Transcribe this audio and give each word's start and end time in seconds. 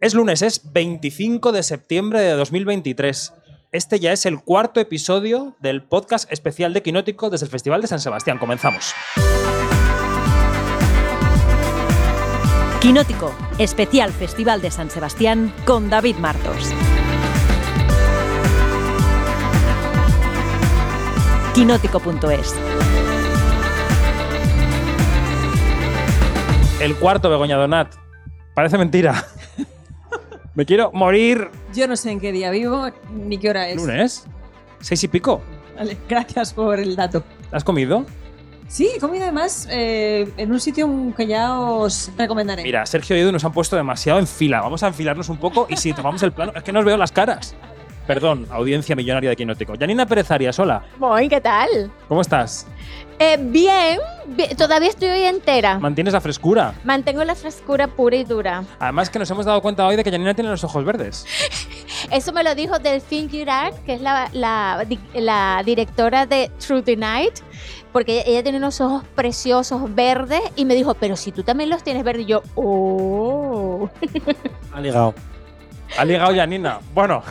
Es 0.00 0.14
lunes, 0.14 0.40
es 0.40 0.72
25 0.72 1.52
de 1.52 1.62
septiembre 1.62 2.20
de 2.20 2.30
2023. 2.30 3.34
Este 3.70 4.00
ya 4.00 4.12
es 4.12 4.24
el 4.24 4.42
cuarto 4.42 4.80
episodio 4.80 5.56
del 5.60 5.82
podcast 5.82 6.32
especial 6.32 6.72
de 6.72 6.82
Quinótico 6.82 7.28
desde 7.28 7.44
el 7.44 7.52
Festival 7.52 7.82
de 7.82 7.86
San 7.86 8.00
Sebastián. 8.00 8.38
Comenzamos. 8.38 8.94
Quinótico, 12.80 13.34
especial 13.58 14.10
Festival 14.10 14.62
de 14.62 14.70
San 14.70 14.88
Sebastián 14.88 15.52
con 15.66 15.90
David 15.90 16.16
Martos. 16.16 16.72
Quinótico.es 21.54 22.54
El 26.80 26.96
cuarto 26.96 27.28
Begoña 27.28 27.58
Donat. 27.58 27.94
Parece 28.54 28.78
mentira. 28.78 29.26
Me 30.54 30.66
quiero 30.66 30.90
morir. 30.92 31.48
Yo 31.74 31.86
no 31.86 31.96
sé 31.96 32.10
en 32.10 32.20
qué 32.20 32.32
día 32.32 32.50
vivo 32.50 32.88
ni 33.12 33.38
qué 33.38 33.50
hora 33.50 33.68
es. 33.68 33.76
¿Lunes? 33.76 34.26
¿Seis 34.80 35.02
y 35.04 35.08
pico? 35.08 35.42
Vale, 35.76 35.96
gracias 36.08 36.52
por 36.52 36.80
el 36.80 36.96
dato. 36.96 37.22
¿Has 37.52 37.64
comido? 37.64 38.04
Sí, 38.68 38.88
he 38.94 39.00
comido 39.00 39.24
además 39.24 39.66
eh, 39.70 40.30
en 40.36 40.52
un 40.52 40.60
sitio 40.60 40.88
que 41.16 41.26
ya 41.26 41.58
os 41.58 42.10
recomendaré. 42.16 42.62
Mira, 42.62 42.86
Sergio 42.86 43.16
y 43.16 43.20
Edu 43.20 43.32
nos 43.32 43.44
han 43.44 43.52
puesto 43.52 43.74
demasiado 43.74 44.20
en 44.20 44.28
fila. 44.28 44.60
Vamos 44.60 44.82
a 44.84 44.88
enfilarnos 44.88 45.28
un 45.28 45.38
poco 45.38 45.66
y 45.68 45.76
si 45.76 45.92
tomamos 45.92 46.22
el 46.22 46.30
plano, 46.30 46.52
es 46.54 46.62
que 46.62 46.72
no 46.72 46.78
os 46.78 46.84
veo 46.84 46.96
las 46.96 47.10
caras. 47.10 47.56
Perdón, 48.10 48.44
audiencia 48.50 48.96
millonaria 48.96 49.30
de 49.30 49.36
Quinótico. 49.36 49.74
Janina 49.78 50.04
Pérez 50.04 50.28
Arias, 50.32 50.58
hola. 50.58 50.82
Muy, 50.98 51.28
¿qué 51.28 51.40
tal? 51.40 51.68
¿Cómo 52.08 52.22
estás? 52.22 52.66
Eh, 53.20 53.36
bien, 53.40 54.00
bien, 54.26 54.56
todavía 54.56 54.88
estoy 54.88 55.10
hoy 55.10 55.22
entera. 55.22 55.78
¿Mantienes 55.78 56.12
la 56.12 56.20
frescura? 56.20 56.74
Mantengo 56.82 57.22
la 57.22 57.36
frescura 57.36 57.86
pura 57.86 58.16
y 58.16 58.24
dura. 58.24 58.64
Además 58.80 59.10
que 59.10 59.20
nos 59.20 59.30
hemos 59.30 59.46
dado 59.46 59.62
cuenta 59.62 59.86
hoy 59.86 59.94
de 59.94 60.02
que 60.02 60.10
Janina 60.10 60.34
tiene 60.34 60.50
los 60.50 60.64
ojos 60.64 60.84
verdes. 60.84 61.24
Eso 62.10 62.32
me 62.32 62.42
lo 62.42 62.52
dijo 62.56 62.80
Delphine 62.80 63.28
Girard, 63.28 63.74
que 63.86 63.94
es 63.94 64.00
la, 64.00 64.28
la, 64.32 64.84
di- 64.88 64.98
la 65.14 65.62
directora 65.64 66.26
de 66.26 66.50
Through 66.58 66.82
the 66.82 66.96
Night, 66.96 67.34
porque 67.92 68.24
ella 68.26 68.42
tiene 68.42 68.58
unos 68.58 68.80
ojos 68.80 69.04
preciosos 69.14 69.94
verdes 69.94 70.40
y 70.56 70.64
me 70.64 70.74
dijo, 70.74 70.94
pero 70.94 71.14
si 71.14 71.30
tú 71.30 71.44
también 71.44 71.70
los 71.70 71.84
tienes 71.84 72.02
verdes, 72.02 72.22
y 72.24 72.26
yo, 72.26 72.42
oh. 72.56 73.88
Ha 74.74 74.80
ligado. 74.80 75.14
Ha 75.96 76.04
ligado 76.04 76.34
Janina. 76.34 76.80
Bueno, 76.92 77.22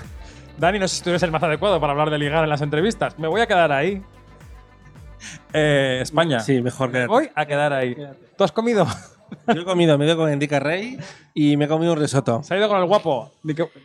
Dani, 0.60 0.78
no 0.80 0.88
sé 0.88 0.98
si 0.98 1.04
tú 1.04 1.10
eres 1.10 1.24
el 1.24 1.32
más 1.32 1.42
adecuado 1.44 1.80
para 1.80 1.92
hablar 1.92 2.10
de 2.10 2.18
ligar 2.18 2.44
en 2.44 2.50
las 2.50 2.62
entrevistas. 2.62 3.18
Me 3.18 3.28
voy 3.28 3.42
a 3.42 3.48
quedar 3.48 3.72
ahí. 3.72 4.04
Eh, 5.54 6.00
España. 6.02 6.40
Sí, 6.40 6.62
mejor 6.62 6.92
que. 6.92 7.06
Voy 7.08 7.30
a 7.34 7.46
quedar 7.46 7.74
ahí. 7.74 7.96
¿Tú 8.38 8.44
has 8.44 8.52
comido? 8.52 8.86
Yo 9.48 9.62
he 9.62 9.66
comido, 9.66 9.96
me 9.98 10.06
he 10.06 10.08
ido 10.08 10.18
con 10.18 10.32
Indica 10.34 10.60
Rey 10.60 10.98
y 11.36 11.56
me 11.56 11.66
he 11.66 11.68
comido 11.68 11.94
un 11.94 12.00
risotto. 12.00 12.42
¿Se 12.42 12.54
ha 12.54 12.58
ido 12.58 12.68
con 12.68 12.80
el 12.80 12.86
guapo? 12.86 13.32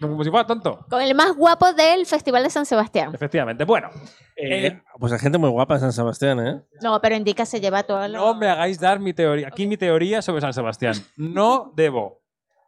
Como 0.01 0.25
si 0.25 0.31
fuera 0.31 0.47
tonto. 0.47 0.87
Con 0.89 1.03
el 1.03 1.15
más 1.15 1.35
guapo 1.37 1.73
del 1.75 2.07
Festival 2.07 2.43
de 2.45 2.51
San 2.51 2.65
Sebastián. 2.65 3.15
Efectivamente. 3.15 3.65
Bueno, 3.65 3.91
Eh, 4.37 4.67
Eh, 4.69 4.83
pues 4.99 5.13
hay 5.13 5.19
gente 5.19 5.37
muy 5.37 5.51
guapa 5.51 5.75
en 5.75 5.81
San 5.81 5.93
Sebastián, 5.93 6.41
¿eh? 6.47 6.63
No, 6.81 6.99
pero 7.01 7.15
Indica 7.15 7.45
se 7.45 7.61
lleva 7.61 7.83
todo 7.83 8.09
lo... 8.09 8.19
no 8.19 8.35
me 8.35 8.49
hagáis 8.49 8.81
dar 8.81 8.99
mi 9.01 9.13
teoría. 9.13 9.49
Aquí 9.49 9.67
mi 9.67 9.77
teoría 9.77 10.23
sobre 10.23 10.41
San 10.41 10.55
Sebastián. 10.55 10.95
No 11.19 11.73
debo. 11.77 12.23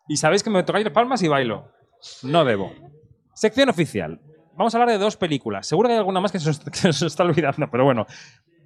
Y 0.08 0.18
sabéis 0.18 0.42
que 0.42 0.50
me 0.50 0.62
tocáis 0.62 0.84
las 0.84 0.92
palmas 0.92 1.22
y 1.22 1.28
bailo. 1.28 1.72
No 2.22 2.44
debo. 2.44 2.70
Sección 3.36 3.68
oficial. 3.68 4.18
Vamos 4.56 4.74
a 4.74 4.78
hablar 4.78 4.88
de 4.90 4.98
dos 4.98 5.16
películas. 5.18 5.66
Seguro 5.66 5.88
que 5.88 5.92
hay 5.92 5.98
alguna 5.98 6.20
más 6.20 6.32
que 6.32 6.40
se 6.40 6.48
nos, 6.48 6.58
que 6.70 6.78
se 6.78 6.88
nos 6.88 7.02
está 7.02 7.22
olvidando, 7.22 7.68
pero 7.70 7.84
bueno. 7.84 8.06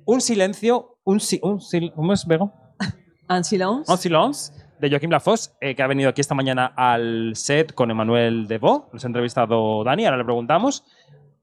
Un 0.07 0.21
silencio. 0.21 0.99
Un, 1.05 1.19
si- 1.19 1.41
un 1.43 1.59
sil- 1.59 1.93
¿Cómo 1.95 2.13
es, 2.13 2.25
Bego? 2.27 2.53
En 3.29 3.45
silence. 3.45 3.91
Un 3.91 3.99
silence 3.99 4.53
de 4.81 4.89
Joaquim 4.91 5.11
Lafosse, 5.11 5.51
eh, 5.61 5.75
que 5.77 5.83
ha 5.83 5.87
venido 5.87 6.09
aquí 6.09 6.21
esta 6.21 6.35
mañana 6.35 6.73
al 6.77 7.33
set 7.37 7.75
con 7.75 7.91
Emmanuel 7.91 8.47
Devaux. 8.49 8.87
Nos 8.93 9.05
ha 9.05 9.07
entrevistado 9.09 9.85
Dani, 9.85 10.05
ahora 10.05 10.17
le 10.17 10.25
preguntamos. 10.25 10.85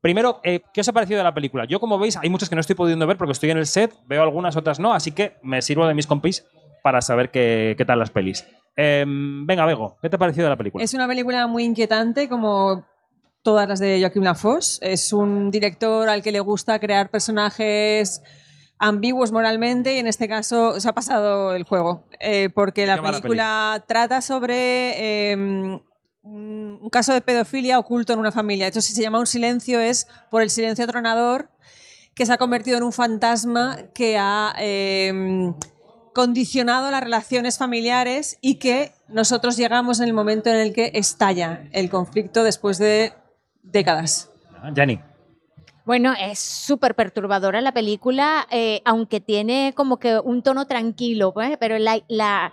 Primero, 0.02 0.40
eh, 0.44 0.62
¿qué 0.74 0.82
os 0.82 0.88
ha 0.90 0.94
parecido 0.94 1.18
de 1.18 1.24
la 1.24 1.34
película? 1.34 1.66
Yo, 1.66 1.80
como 1.80 1.98
veis, 2.00 2.18
hay 2.18 2.30
muchas 2.30 2.50
que 2.50 2.56
no 2.56 2.62
estoy 2.62 2.76
pudiendo 2.76 3.06
ver 3.08 3.18
porque 3.18 3.32
estoy 3.34 3.52
en 3.52 3.58
el 3.58 3.66
set, 3.66 3.94
veo 4.06 4.22
algunas, 4.24 4.56
otras 4.58 4.80
no, 4.80 4.94
así 4.94 5.12
que 5.12 5.38
me 5.44 5.62
sirvo 5.62 5.88
de 5.88 5.94
mis 5.94 6.08
compis 6.08 6.46
para 6.84 7.02
saber 7.02 7.30
qué, 7.32 7.76
qué 7.78 7.86
tal 7.86 8.00
las 8.00 8.10
pelis. 8.12 8.46
Em, 8.76 9.46
venga, 9.46 9.66
Bego, 9.66 9.98
¿qué 10.02 10.10
te 10.10 10.16
ha 10.16 10.20
parecido 10.20 10.46
de 10.46 10.50
la 10.52 10.56
película? 10.58 10.84
Es 10.84 10.94
una 10.94 11.08
película 11.08 11.48
muy 11.48 11.64
inquietante, 11.64 12.28
como 12.30 12.86
todas 13.42 13.68
las 13.68 13.80
de 13.80 14.00
Joaquim 14.00 14.24
Lafosse. 14.24 14.80
Es 14.82 15.14
un 15.14 15.52
director 15.52 16.10
al 16.10 16.22
que 16.22 16.32
le 16.32 16.40
gusta 16.40 16.80
crear 16.80 17.10
personajes 17.10 18.22
ambiguos 18.80 19.32
moralmente 19.32 19.96
y 19.96 20.00
en 20.00 20.08
este 20.08 20.28
caso 20.28 20.80
se 20.80 20.88
ha 20.88 20.94
pasado 20.94 21.56
el 21.56 21.64
juego, 21.64 22.06
eh, 22.20 22.50
porque 22.54 22.86
la 22.86 23.02
película 23.02 23.84
trata 23.88 24.22
sobre 24.22 25.32
eh, 25.32 25.82
un 26.24 26.90
caso 26.92 27.14
de 27.14 27.22
pedofilia 27.22 27.80
oculto 27.80 28.14
en 28.14 28.20
una 28.20 28.32
familia. 28.32 28.68
Entonces, 28.68 28.90
si 28.90 28.96
se 28.96 29.02
llama 29.02 29.20
Un 29.20 29.28
silencio 29.28 29.80
es 29.80 30.08
por 30.30 30.42
el 30.42 30.50
silencio 30.50 30.86
atronador 30.86 31.50
que 32.14 32.26
se 32.26 32.34
ha 32.34 32.38
convertido 32.38 32.78
en 32.78 32.84
un 32.84 32.94
fantasma 32.94 33.78
que 33.94 34.18
ha 34.18 34.54
eh, 34.60 35.54
condicionado 36.14 36.90
las 36.90 37.04
relaciones 37.04 37.60
familiares 37.60 38.40
y 38.42 38.56
que 38.56 38.92
nosotros 39.08 39.56
llegamos 39.56 40.00
en 40.00 40.08
el 40.08 40.14
momento 40.14 40.50
en 40.50 40.56
el 40.56 40.74
que 40.74 40.92
estalla 40.96 41.70
el 41.72 41.92
conflicto 41.92 42.44
después 42.44 42.80
de 42.80 43.14
décadas. 43.72 44.30
Jenny. 44.76 45.00
Bueno, 45.86 46.14
es 46.20 46.40
súper 46.40 46.96
perturbadora 46.96 47.62
la 47.62 47.72
película, 47.72 48.46
eh, 48.52 48.82
aunque 48.84 49.22
tiene 49.22 49.74
como 49.76 49.98
que 49.98 50.20
un 50.20 50.42
tono 50.44 50.68
tranquilo, 50.68 51.34
pues, 51.34 51.58
pero 51.60 51.78
la, 51.80 52.02
la- 52.10 52.52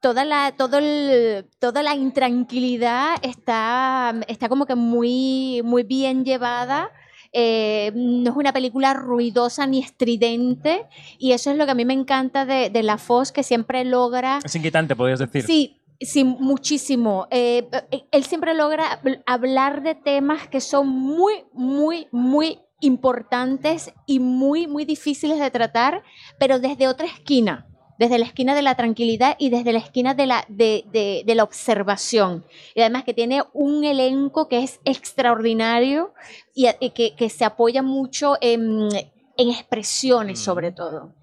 toda, 0.00 0.24
la, 0.24 0.52
todo 0.56 0.78
el- 0.78 1.46
toda 1.60 1.82
la 1.84 1.94
intranquilidad 1.94 3.14
está, 3.22 4.14
está 4.26 4.48
como 4.48 4.66
que 4.66 4.74
muy, 4.74 5.60
muy 5.64 5.82
bien 5.84 6.24
llevada. 6.24 6.90
eh, 7.32 7.92
no 7.94 8.30
es 8.30 8.36
una 8.36 8.54
película 8.54 8.94
ruidosa 8.94 9.66
ni 9.66 9.80
estridente 9.80 10.86
y 11.18 11.32
eso 11.32 11.50
es 11.50 11.58
lo 11.58 11.66
que 11.66 11.72
a 11.72 11.74
mí 11.74 11.84
me 11.84 11.92
encanta 11.92 12.46
de, 12.46 12.70
de 12.70 12.82
La 12.82 12.96
Foz, 12.96 13.32
que 13.32 13.42
siempre 13.42 13.84
logra 13.84 14.38
Es 14.42 14.54
inquietante, 14.56 14.96
podrías 14.96 15.18
decir. 15.18 15.42
Sí, 15.44 15.77
sí, 16.00 16.24
muchísimo. 16.24 17.26
Eh, 17.30 17.68
eh, 17.90 18.04
él 18.10 18.24
siempre 18.24 18.54
logra 18.54 19.00
habl- 19.02 19.22
hablar 19.26 19.82
de 19.82 19.94
temas 19.94 20.48
que 20.48 20.60
son 20.60 20.88
muy, 20.88 21.44
muy, 21.52 22.08
muy 22.12 22.60
importantes 22.80 23.92
y 24.06 24.20
muy, 24.20 24.66
muy 24.66 24.84
difíciles 24.84 25.38
de 25.40 25.50
tratar, 25.50 26.02
pero 26.38 26.58
desde 26.60 26.86
otra 26.86 27.06
esquina, 27.06 27.66
desde 27.98 28.18
la 28.18 28.24
esquina 28.26 28.54
de 28.54 28.62
la 28.62 28.76
tranquilidad 28.76 29.34
y 29.38 29.50
desde 29.50 29.72
la 29.72 29.80
esquina 29.80 30.14
de 30.14 30.26
la, 30.26 30.44
de, 30.48 30.84
de- 30.92 31.24
de 31.26 31.34
la 31.34 31.42
observación. 31.42 32.44
Y 32.76 32.80
además 32.80 33.02
que 33.04 33.14
tiene 33.14 33.42
un 33.52 33.82
elenco 33.84 34.48
que 34.48 34.62
es 34.62 34.78
extraordinario 34.84 36.14
y, 36.54 36.68
que, 36.90 37.16
que 37.16 37.28
se 37.30 37.44
apoya 37.44 37.82
mucho 37.82 38.34
en, 38.40 38.88
en 39.36 39.50
expresiones 39.50 40.38
sobre 40.38 40.70
todo. 40.72 41.14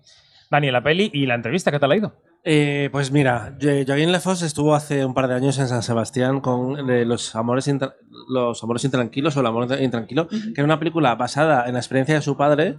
Dani, 0.51 0.69
la 0.71 0.83
peli 0.83 1.09
y 1.13 1.25
la 1.25 1.35
entrevista, 1.35 1.71
¿qué 1.71 1.79
tal 1.79 1.91
ha 1.91 1.95
ido? 1.97 2.13
Eh, 2.47 2.89
pues 2.91 3.11
mira, 3.11 3.57
Jo- 3.59 3.69
Joaquín 3.87 4.11
Lafosse 4.11 4.45
estuvo 4.45 4.75
hace 4.75 5.03
un 5.03 5.15
par 5.15 5.27
de 5.27 5.33
años 5.33 5.57
en 5.57 5.67
San 5.67 5.81
Sebastián 5.81 6.41
con 6.41 6.91
eh, 6.91 7.03
Los 7.03 7.35
Amores 7.35 7.67
Intra- 7.67 7.95
Los 8.29 8.63
Amores 8.63 8.83
Intranquilos 8.83 9.35
o 9.35 9.39
El 9.39 9.47
Amor 9.47 9.67
Intranquilo, 9.81 10.27
que 10.27 10.53
era 10.55 10.63
una 10.63 10.77
película 10.77 11.15
basada 11.15 11.65
en 11.65 11.73
la 11.73 11.79
experiencia 11.79 12.13
de 12.13 12.21
su 12.21 12.37
padre. 12.37 12.77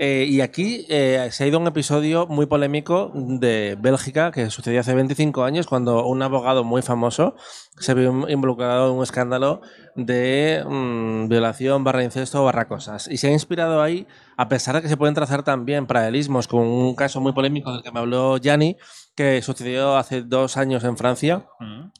eh, 0.00 0.24
y 0.28 0.40
aquí 0.40 0.86
eh, 0.88 1.26
se 1.32 1.42
ha 1.42 1.46
ido 1.48 1.58
un 1.58 1.66
episodio 1.66 2.28
muy 2.28 2.46
polémico 2.46 3.10
de 3.14 3.76
Bélgica 3.80 4.30
que 4.30 4.50
sucedió 4.50 4.78
hace 4.78 4.94
25 4.94 5.42
años 5.42 5.66
cuando 5.66 6.06
un 6.06 6.22
abogado 6.22 6.62
muy 6.62 6.82
famoso 6.82 7.34
se 7.80 7.94
vio 7.94 8.28
involucrado 8.28 8.92
en 8.92 8.98
un 8.98 9.02
escándalo 9.02 9.60
de 9.96 10.62
mm, 10.64 11.28
violación 11.28 11.82
barra 11.82 12.04
incesto 12.04 12.44
barra 12.44 12.68
cosas. 12.68 13.08
Y 13.08 13.16
se 13.16 13.26
ha 13.26 13.32
inspirado 13.32 13.82
ahí, 13.82 14.06
a 14.38 14.48
pesar 14.48 14.76
de 14.76 14.82
que 14.82 14.88
se 14.88 14.96
pueden 14.96 15.14
trazar 15.14 15.42
también 15.42 15.86
paralelismos 15.86 16.46
con 16.48 16.60
un 16.62 16.94
caso 16.94 17.20
muy 17.20 17.32
polémico 17.32 17.72
del 17.72 17.82
que 17.82 17.90
me 17.92 17.98
habló 17.98 18.38
Gianni, 18.38 18.76
que 19.16 19.42
sucedió 19.42 19.96
hace 19.96 20.22
dos 20.22 20.56
años 20.56 20.84
en 20.84 20.96
Francia 20.96 21.46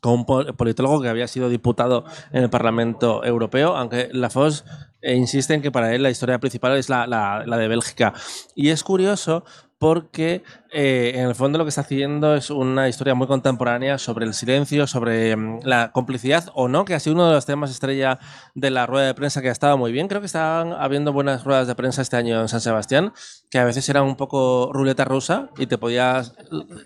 con 0.00 0.12
un 0.12 0.24
pol- 0.24 0.54
politólogo 0.54 1.02
que 1.02 1.08
había 1.08 1.26
sido 1.26 1.48
diputado 1.48 2.04
en 2.32 2.44
el 2.44 2.48
Parlamento 2.50 3.24
Europeo, 3.24 3.76
aunque 3.76 4.08
Lafosse 4.12 4.62
eh, 5.02 5.16
insiste 5.16 5.52
en 5.54 5.62
que 5.62 5.72
para 5.72 5.92
él 5.94 6.02
la 6.04 6.10
historia 6.10 6.38
principal 6.38 6.76
es 6.76 6.88
la, 6.88 7.06
la- 7.08 7.42
la 7.44 7.56
de 7.56 7.66
Bélgica. 7.68 8.14
Y 8.54 8.68
es 8.70 8.84
curioso 8.84 9.44
porque 9.78 10.42
eh, 10.72 11.12
en 11.14 11.28
el 11.28 11.34
fondo 11.36 11.56
lo 11.56 11.64
que 11.64 11.68
está 11.68 11.82
haciendo 11.82 12.34
es 12.34 12.50
una 12.50 12.88
historia 12.88 13.14
muy 13.14 13.28
contemporánea 13.28 13.96
sobre 13.98 14.26
el 14.26 14.34
silencio, 14.34 14.88
sobre 14.88 15.36
mm, 15.36 15.60
la 15.62 15.92
complicidad 15.92 16.46
o 16.54 16.66
no, 16.66 16.84
que 16.84 16.94
ha 16.94 17.00
sido 17.00 17.14
uno 17.14 17.28
de 17.28 17.34
los 17.34 17.46
temas 17.46 17.70
estrella 17.70 18.18
de 18.56 18.70
la 18.70 18.86
rueda 18.86 19.06
de 19.06 19.14
prensa 19.14 19.40
que 19.40 19.48
ha 19.48 19.52
estado 19.52 19.78
muy 19.78 19.92
bien. 19.92 20.08
Creo 20.08 20.20
que 20.20 20.26
estaban 20.26 20.72
habiendo 20.72 21.12
buenas 21.12 21.44
ruedas 21.44 21.68
de 21.68 21.76
prensa 21.76 22.02
este 22.02 22.16
año 22.16 22.40
en 22.40 22.48
San 22.48 22.60
Sebastián, 22.60 23.12
que 23.50 23.58
a 23.60 23.64
veces 23.64 23.88
eran 23.88 24.02
un 24.02 24.16
poco 24.16 24.70
ruleta 24.72 25.04
rusa 25.04 25.50
y 25.58 25.66
te 25.66 25.78
podías 25.78 26.34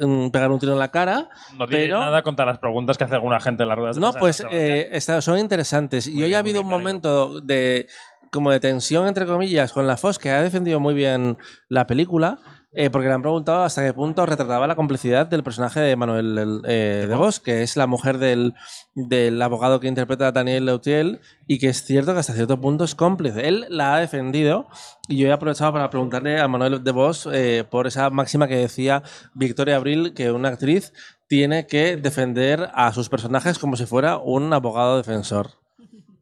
mm, 0.01 0.29
pegar 0.29 0.51
un 0.51 0.59
tiro 0.59 0.75
en 0.75 0.79
la 0.79 0.91
cara. 0.91 1.31
No 1.57 1.67
tiene 1.67 1.85
Pero- 1.85 2.01
nada 2.01 2.23
contra 2.23 2.45
las 2.45 2.59
preguntas 2.59 2.99
que 2.99 3.05
hace 3.05 3.15
alguna 3.15 3.41
gente 3.41 3.63
en 3.63 3.71
las 3.71 3.79
ruedas 3.79 3.97
de 3.97 4.03
No, 4.03 4.13
prensa 4.13 4.45
de 4.45 4.49
pues 4.51 4.61
eh, 4.61 4.89
está- 4.93 5.23
son 5.23 5.39
interesantes. 5.39 6.07
Y 6.07 6.17
hoy 6.23 6.25
bien, 6.29 6.35
ha 6.35 6.39
habido 6.41 6.61
un 6.61 6.67
alegro. 6.67 6.79
momento 6.79 7.41
de 7.41 7.87
como 8.31 8.51
de 8.51 8.61
tensión, 8.61 9.07
entre 9.07 9.27
comillas, 9.27 9.73
con 9.75 9.87
la 9.87 9.99
FOS, 9.99 10.19
que 10.19 10.31
ha 10.31 10.41
defendido 10.43 10.81
muy 10.81 10.95
bien 10.95 11.37
la 11.69 11.87
película. 11.87 12.39
Eh, 12.75 12.89
porque 12.91 13.09
le 13.09 13.15
han 13.15 13.23
preguntado 13.23 13.65
hasta 13.65 13.85
qué 13.85 13.93
punto 13.93 14.25
retrataba 14.25 14.67
la 14.67 14.75
complicidad 14.77 15.27
del 15.27 15.43
personaje 15.43 15.81
de 15.81 15.95
Manuel 15.97 16.39
el- 16.39 16.63
eh, 16.67 17.07
de 17.09 17.15
Vos, 17.15 17.39
que 17.41 17.63
es 17.63 17.77
la 17.77 17.87
mujer 17.87 18.19
del, 18.19 18.55
del 18.95 19.41
abogado 19.43 19.79
que 19.81 19.89
interpreta 19.89 20.29
a 20.29 20.33
Daniel 20.33 20.65
Leutiel, 20.67 21.21
y 21.47 21.59
que 21.59 21.69
es 21.69 21.85
cierto 21.85 22.15
que 22.15 22.21
hasta 22.21 22.33
cierto 22.33 22.61
punto 22.61 22.85
es 22.85 22.95
cómplice. 22.95 23.47
Él 23.47 23.67
la 23.69 23.95
ha 23.95 24.01
defendido, 24.01 24.69
y 25.09 25.19
yo 25.19 25.29
he 25.29 25.33
aprovechado 25.33 25.73
para 25.73 25.91
preguntarle 25.91 26.41
a 26.41 26.49
Manuel 26.49 26.83
de 26.83 26.91
Vos 26.93 27.29
eh, 27.33 27.65
por 27.71 27.87
esa 27.87 28.09
máxima 28.11 28.49
que 28.49 28.57
decía 28.57 29.03
Victoria 29.35 29.77
Abril, 29.77 30.15
que 30.15 30.31
una 30.33 30.49
actriz 30.49 30.93
tiene 31.29 31.67
que 31.67 31.97
defender 31.97 32.71
a 32.75 32.93
sus 32.93 33.09
personajes 33.09 33.59
como 33.59 33.77
si 33.77 33.87
fuera 33.87 34.17
un 34.19 34.53
abogado 34.53 34.97
defensor. 34.97 35.51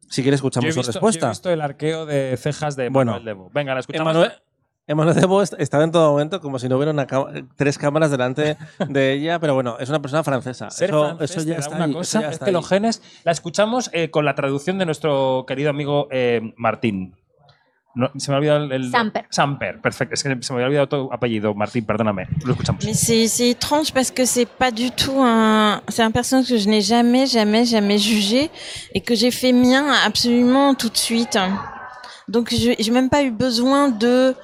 Si 0.09 0.21
quieres, 0.23 0.41
Yo 0.41 0.47
he 0.47 0.49
escuchamos 0.49 0.65
visto, 0.67 0.83
su 0.83 0.87
yo 0.87 0.91
he 0.91 0.93
respuesta. 0.93 1.29
visto 1.29 1.49
el 1.51 1.61
arqueo 1.61 2.05
de 2.05 2.35
cejas 2.35 2.75
de 2.75 2.89
Bueno. 2.89 3.11
Manuel 3.13 3.25
Debo. 3.25 3.49
Venga, 3.53 3.73
la 3.73 3.79
escuchamos. 3.79 4.11
Emanuel, 4.11 4.31
Emanuel 4.91 5.15
Debo 5.15 5.41
est- 5.41 5.55
estaba 5.57 5.83
en 5.83 5.91
todo 5.91 6.11
momento 6.11 6.39
como 6.41 6.59
si 6.59 6.67
no 6.69 6.75
hubiera 6.77 6.91
una 6.91 7.07
tres 7.55 7.77
cámaras 7.77 8.11
delante 8.11 8.57
de 8.87 9.13
ella, 9.13 9.39
pero 9.39 9.53
bueno, 9.53 9.77
es 9.79 9.89
una 9.89 10.01
persona 10.01 10.23
francesa. 10.23 10.69
Ser 10.69 10.89
eso, 10.89 11.05
francés 11.17 11.31
eso 11.37 11.41
ya 11.47 11.55
está 11.57 11.75
una 11.75 11.85
ahí, 11.85 11.91
eso 11.91 11.97
cosa, 11.99 12.21
ya 12.21 12.27
es 12.27 12.33
está 12.33 12.45
que 12.45 12.49
ahí. 12.49 12.53
los 12.53 12.67
genes 12.67 13.01
la 13.23 13.31
escuchamos 13.31 13.89
eh, 13.93 14.09
con 14.11 14.25
la 14.25 14.35
traducción 14.35 14.77
de 14.77 14.85
nuestro 14.85 15.45
querido 15.47 15.69
amigo 15.69 16.07
eh, 16.11 16.53
Martín. 16.57 17.15
No, 17.93 18.09
se 18.17 18.31
me 18.31 18.35
ha 18.35 18.37
olvidado 18.39 18.63
el, 18.63 18.71
el- 18.71 18.89
Samper. 18.91 19.25
Samper, 19.29 19.81
perfecto. 19.81 20.13
Es 20.13 20.23
que 20.23 20.29
se 20.41 20.53
me 20.53 20.59
había 20.63 20.67
olvidado 20.67 20.87
tu 20.87 21.09
apellido, 21.13 21.53
Martín, 21.53 21.85
perdóname. 21.85 22.25
Lo 22.45 22.53
escuchamos. 22.53 22.85
Mais 22.85 22.93
c'est 22.95 23.49
étrange 23.49 23.91
parce 23.91 24.11
que 24.11 24.25
c'est 24.25 24.45
pas 24.47 24.71
du 24.71 24.91
tout 24.91 25.21
un. 25.21 25.81
C'est 25.89 26.01
un 26.01 26.11
personnage 26.11 26.47
que 26.47 26.57
je 26.57 26.69
n'ai 26.69 26.79
jamais, 26.81 27.25
jamais, 27.27 27.65
jamais 27.65 27.97
jugé 27.97 28.49
et 28.93 29.01
que 29.01 29.13
j'ai 29.13 29.29
fait 29.31 29.51
mien 29.51 29.91
absolument 30.05 30.73
tout 30.73 30.87
de 30.87 30.95
suite. 30.97 31.37
Donc 32.29 32.49
je 32.53 32.71
j'ai 32.79 32.91
même 32.91 33.09
pas 33.09 33.23
eu 33.23 33.31
besoin 33.31 33.89
de 33.89 34.35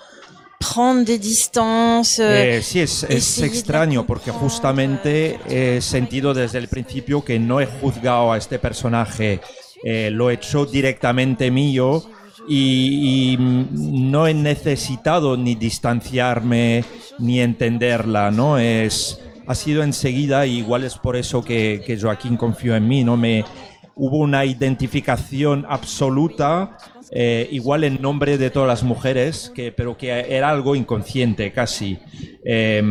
prendre 0.60 1.06
des 1.06 1.20
distances. 1.20 2.20
euh, 2.20 2.58
Eh, 2.58 2.62
sí, 2.62 2.80
es, 2.80 3.04
es 3.04 3.42
extraño 3.42 4.06
porque 4.06 4.32
justamente 4.32 5.40
he 5.48 5.82
sentido 5.82 6.34
desde 6.34 6.58
el 6.58 6.68
principio 6.68 7.24
que 7.24 7.40
no 7.40 7.62
he 7.62 7.68
juzgado 7.68 8.32
a 8.32 8.38
este 8.38 8.60
personaje, 8.60 9.40
eh, 9.84 10.10
lo 10.12 10.30
he 10.30 10.36
hecho 10.36 10.66
directamente 10.66 11.52
mío 11.52 12.04
y, 12.48 13.34
y, 13.34 13.38
no 13.40 14.26
he 14.28 14.34
necesitado 14.34 15.38
ni 15.38 15.56
distanciarme 15.56 16.84
ni 17.20 17.40
entenderla, 17.42 18.32
¿no? 18.32 18.58
Es, 18.58 19.20
ha 19.46 19.54
sido 19.56 19.84
enseguida 19.84 20.46
y 20.46 20.58
igual 20.60 20.84
es 20.84 20.98
por 20.98 21.16
eso 21.16 21.44
que, 21.44 21.84
que 21.86 22.00
Joaquín 22.00 22.38
confió 22.38 22.76
en 22.76 22.88
mí, 22.88 23.04
¿no? 23.04 23.18
Me, 23.18 23.44
hubo 23.96 24.18
una 24.18 24.46
identificación 24.46 25.66
absoluta, 25.68 26.78
eh, 27.12 27.48
igual 27.52 27.84
en 27.84 28.02
nombre 28.02 28.38
de 28.38 28.50
todas 28.50 28.68
las 28.68 28.84
mujeres, 28.84 29.52
que, 29.56 29.72
pero 29.72 29.98
que 29.98 30.10
era 30.10 30.50
algo 30.50 30.76
inconsciente 30.76 31.52
casi. 31.52 31.98
Eh, 32.44 32.82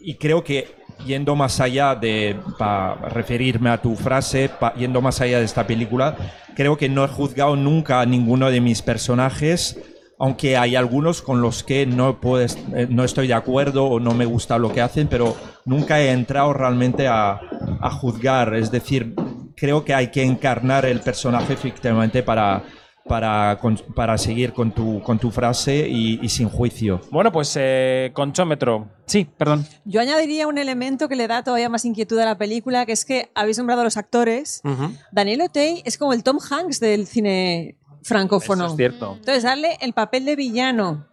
y 0.00 0.14
creo 0.14 0.42
que 0.44 0.74
yendo 1.06 1.34
más 1.34 1.60
allá 1.60 1.94
de, 1.94 2.36
para 2.58 2.94
referirme 3.08 3.70
a 3.70 3.80
tu 3.82 3.96
frase, 3.96 4.48
pa- 4.48 4.74
yendo 4.74 5.00
más 5.00 5.20
allá 5.20 5.38
de 5.38 5.44
esta 5.44 5.66
película, 5.66 6.16
creo 6.54 6.76
que 6.76 6.88
no 6.88 7.04
he 7.04 7.08
juzgado 7.08 7.56
nunca 7.56 8.00
a 8.00 8.06
ninguno 8.06 8.50
de 8.50 8.60
mis 8.60 8.82
personajes. 8.82 9.78
Aunque 10.18 10.56
hay 10.56 10.76
algunos 10.76 11.20
con 11.20 11.40
los 11.40 11.64
que 11.64 11.84
no, 11.84 12.20
puedes, 12.20 12.56
eh, 12.76 12.86
no 12.88 13.02
estoy 13.02 13.26
de 13.26 13.34
acuerdo 13.34 13.86
o 13.86 13.98
no 13.98 14.14
me 14.14 14.24
gusta 14.24 14.56
lo 14.56 14.72
que 14.72 14.80
hacen, 14.80 15.08
pero 15.08 15.36
nunca 15.64 16.00
he 16.00 16.12
entrado 16.12 16.52
realmente 16.52 17.08
a, 17.08 17.40
a 17.80 17.90
juzgar. 17.90 18.54
Es 18.54 18.70
decir, 18.70 19.14
creo 19.56 19.84
que 19.84 19.94
hay 19.94 20.12
que 20.12 20.22
encarnar 20.22 20.86
el 20.86 21.00
personaje 21.00 21.54
efectivamente 21.54 22.22
para, 22.22 22.62
para, 23.04 23.58
con- 23.60 23.76
para 23.94 24.16
seguir 24.18 24.52
con 24.52 24.72
tu, 24.72 25.02
con 25.02 25.18
tu 25.18 25.30
frase 25.30 25.88
y, 25.88 26.18
y 26.22 26.28
sin 26.28 26.48
juicio. 26.48 27.00
Bueno, 27.10 27.32
pues 27.32 27.52
eh, 27.58 28.10
conchómetro. 28.14 28.88
Sí, 29.06 29.24
perdón. 29.36 29.66
Yo 29.84 30.00
añadiría 30.00 30.46
un 30.46 30.58
elemento 30.58 31.08
que 31.08 31.16
le 31.16 31.26
da 31.26 31.42
todavía 31.42 31.68
más 31.68 31.84
inquietud 31.84 32.18
a 32.18 32.24
la 32.24 32.38
película, 32.38 32.86
que 32.86 32.92
es 32.92 33.04
que 33.04 33.30
habéis 33.34 33.58
nombrado 33.58 33.80
a 33.80 33.84
los 33.84 33.96
actores. 33.96 34.62
Daniel 35.10 35.42
Otey 35.42 35.82
es 35.84 35.98
como 35.98 36.12
el 36.12 36.22
Tom 36.22 36.38
Hanks 36.38 36.80
del 36.80 37.06
cine 37.06 37.76
francófono. 38.02 38.64
Eso 38.66 38.74
es 38.74 38.76
cierto. 38.76 39.14
Entonces, 39.18 39.42
darle 39.42 39.76
el 39.80 39.92
papel 39.92 40.24
de 40.24 40.36
villano 40.36 41.06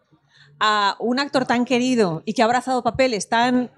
a 0.59 0.95
un 0.99 1.19
actor 1.19 1.45
tan 1.45 1.65
querido 1.65 2.21
y 2.25 2.33
que 2.33 2.41
ha 2.41 2.45
abrazado 2.45 2.83
papeles 2.83 3.29
tan, 3.29 3.71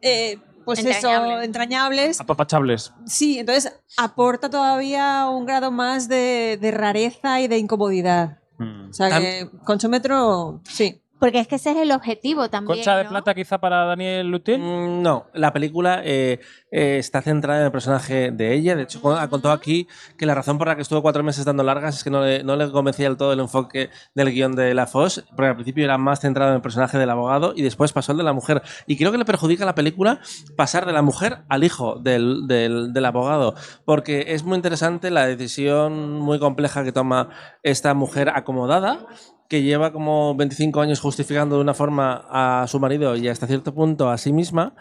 eh, 0.00 0.38
pues 0.64 0.78
eso, 0.80 0.88
Entrañables. 1.08 1.44
entrañables, 1.44 2.20
Apapachables. 2.20 2.92
sí, 3.06 3.38
entonces 3.38 3.72
aporta 3.96 4.48
todavía 4.50 5.28
un 5.28 5.44
grado 5.46 5.70
más 5.70 6.08
de, 6.08 6.58
de 6.60 6.70
rareza 6.70 7.40
y 7.40 7.48
de 7.48 7.58
incomodidad. 7.58 8.38
Mm. 8.58 8.90
O 8.90 8.92
sea 8.92 9.20
que 9.20 9.50
Conchómetro, 9.64 10.60
sí. 10.64 11.01
Porque 11.22 11.38
es 11.38 11.46
que 11.46 11.54
ese 11.54 11.70
es 11.70 11.76
el 11.76 11.92
objetivo 11.92 12.50
también. 12.50 12.78
Concha 12.78 12.96
de 12.96 13.04
¿no? 13.04 13.10
plata 13.10 13.32
quizá 13.32 13.58
para 13.58 13.84
Daniel 13.84 14.26
Lutil. 14.28 14.58
Mm, 14.58 15.02
No, 15.02 15.26
la 15.34 15.52
película 15.52 16.00
eh, 16.04 16.40
eh, 16.72 16.96
está 16.98 17.22
centrada 17.22 17.60
en 17.60 17.66
el 17.66 17.70
personaje 17.70 18.32
de 18.32 18.52
ella. 18.54 18.74
De 18.74 18.82
hecho, 18.82 18.98
ha 19.16 19.28
contado 19.28 19.54
aquí 19.54 19.86
que 20.18 20.26
la 20.26 20.34
razón 20.34 20.58
por 20.58 20.66
la 20.66 20.74
que 20.74 20.82
estuvo 20.82 21.00
cuatro 21.00 21.22
meses 21.22 21.44
dando 21.44 21.62
largas 21.62 21.96
es 21.98 22.02
que 22.02 22.10
no 22.10 22.22
le, 22.24 22.42
no 22.42 22.56
le 22.56 22.68
convencía 22.72 23.06
del 23.08 23.16
todo 23.16 23.32
el 23.32 23.38
enfoque 23.38 23.88
del 24.16 24.32
guion 24.32 24.56
de 24.56 24.74
la 24.74 24.88
Foss, 24.88 25.24
porque 25.36 25.46
al 25.46 25.54
principio 25.54 25.84
era 25.84 25.96
más 25.96 26.18
centrado 26.18 26.50
en 26.50 26.56
el 26.56 26.60
personaje 26.60 26.98
del 26.98 27.08
abogado 27.10 27.52
y 27.54 27.62
después 27.62 27.92
pasó 27.92 28.10
el 28.10 28.18
de 28.18 28.24
la 28.24 28.32
mujer. 28.32 28.60
Y 28.88 28.96
creo 28.96 29.12
que 29.12 29.18
le 29.18 29.24
perjudica 29.24 29.62
a 29.62 29.66
la 29.66 29.76
película 29.76 30.18
pasar 30.56 30.86
de 30.86 30.92
la 30.92 31.02
mujer 31.02 31.44
al 31.48 31.62
hijo 31.62 32.00
del, 32.00 32.48
del- 32.48 32.92
del 32.92 33.04
abogado, 33.04 33.54
porque 33.84 34.24
es 34.34 34.42
muy 34.42 34.56
interesante 34.56 35.08
la 35.12 35.24
decisión 35.28 36.18
muy 36.18 36.40
compleja 36.40 36.82
que 36.82 36.90
toma 36.90 37.28
esta 37.62 37.94
mujer 37.94 38.28
acomodada 38.30 39.06
que 39.52 39.62
lleva 39.62 39.92
como 39.92 40.34
25 40.34 40.80
años 40.80 40.98
justificando 40.98 41.56
de 41.56 41.60
una 41.60 41.74
forma 41.74 42.24
a 42.30 42.66
su 42.66 42.80
marido 42.80 43.14
y 43.16 43.28
hasta 43.28 43.46
cierto 43.46 43.74
punto 43.74 44.08
a 44.08 44.16
sí 44.16 44.32
misma. 44.32 44.74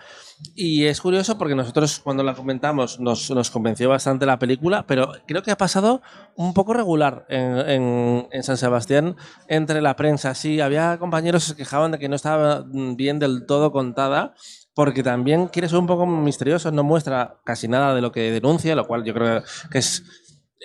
Y 0.55 0.85
es 0.85 1.01
curioso 1.01 1.37
porque 1.37 1.55
nosotros 1.55 1.99
cuando 1.99 2.23
la 2.23 2.35
comentamos 2.35 2.97
nos, 3.01 3.29
nos 3.31 3.51
convenció 3.51 3.89
bastante 3.89 4.25
la 4.25 4.39
película, 4.39 4.85
pero 4.87 5.11
creo 5.27 5.43
que 5.43 5.51
ha 5.51 5.57
pasado 5.57 6.01
un 6.37 6.53
poco 6.53 6.73
regular 6.73 7.25
en, 7.27 7.57
en- 7.69 8.27
en 8.31 8.43
San 8.43 8.55
Sebastián 8.55 9.17
entre 9.49 9.81
la 9.81 9.97
prensa. 9.97 10.33
Sí, 10.35 10.61
había 10.61 10.97
compañeros 10.99 11.43
que 11.43 11.49
se 11.49 11.55
quejaban 11.57 11.91
de 11.91 11.99
que 11.99 12.07
no 12.07 12.15
estaba 12.15 12.63
bien 12.95 13.19
del 13.19 13.45
todo 13.45 13.73
contada. 13.73 14.33
Porque 14.73 15.03
también 15.03 15.47
quiere 15.47 15.67
ser 15.67 15.79
un 15.79 15.85
poco 15.85 16.05
misterioso, 16.05 16.71
no 16.71 16.81
muestra 16.85 17.41
casi 17.43 17.67
nada 17.67 17.93
de 17.93 17.99
lo 17.99 18.13
que 18.13 18.31
denuncia, 18.31 18.73
lo 18.73 18.87
cual 18.87 19.03
yo 19.03 19.13
creo 19.13 19.43
que 19.69 19.79
es 19.79 20.01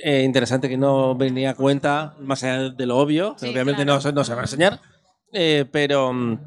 eh, 0.02 0.22
interesante 0.24 0.68
que 0.68 0.76
no 0.76 1.14
venía 1.14 1.50
a 1.50 1.54
cuenta, 1.54 2.14
más 2.20 2.42
allá 2.44 2.70
de 2.70 2.86
lo 2.86 2.98
obvio, 2.98 3.34
que 3.34 3.46
Sí, 3.46 3.48
obviamente 3.52 3.84
claro. 3.84 3.94
no, 3.96 4.00
se- 4.00 4.12
no 4.12 4.24
se 4.24 4.34
va 4.34 4.40
a 4.40 4.44
enseñar, 4.44 4.80
eh, 5.32 5.64
pero 5.70 6.12
mm, 6.12 6.38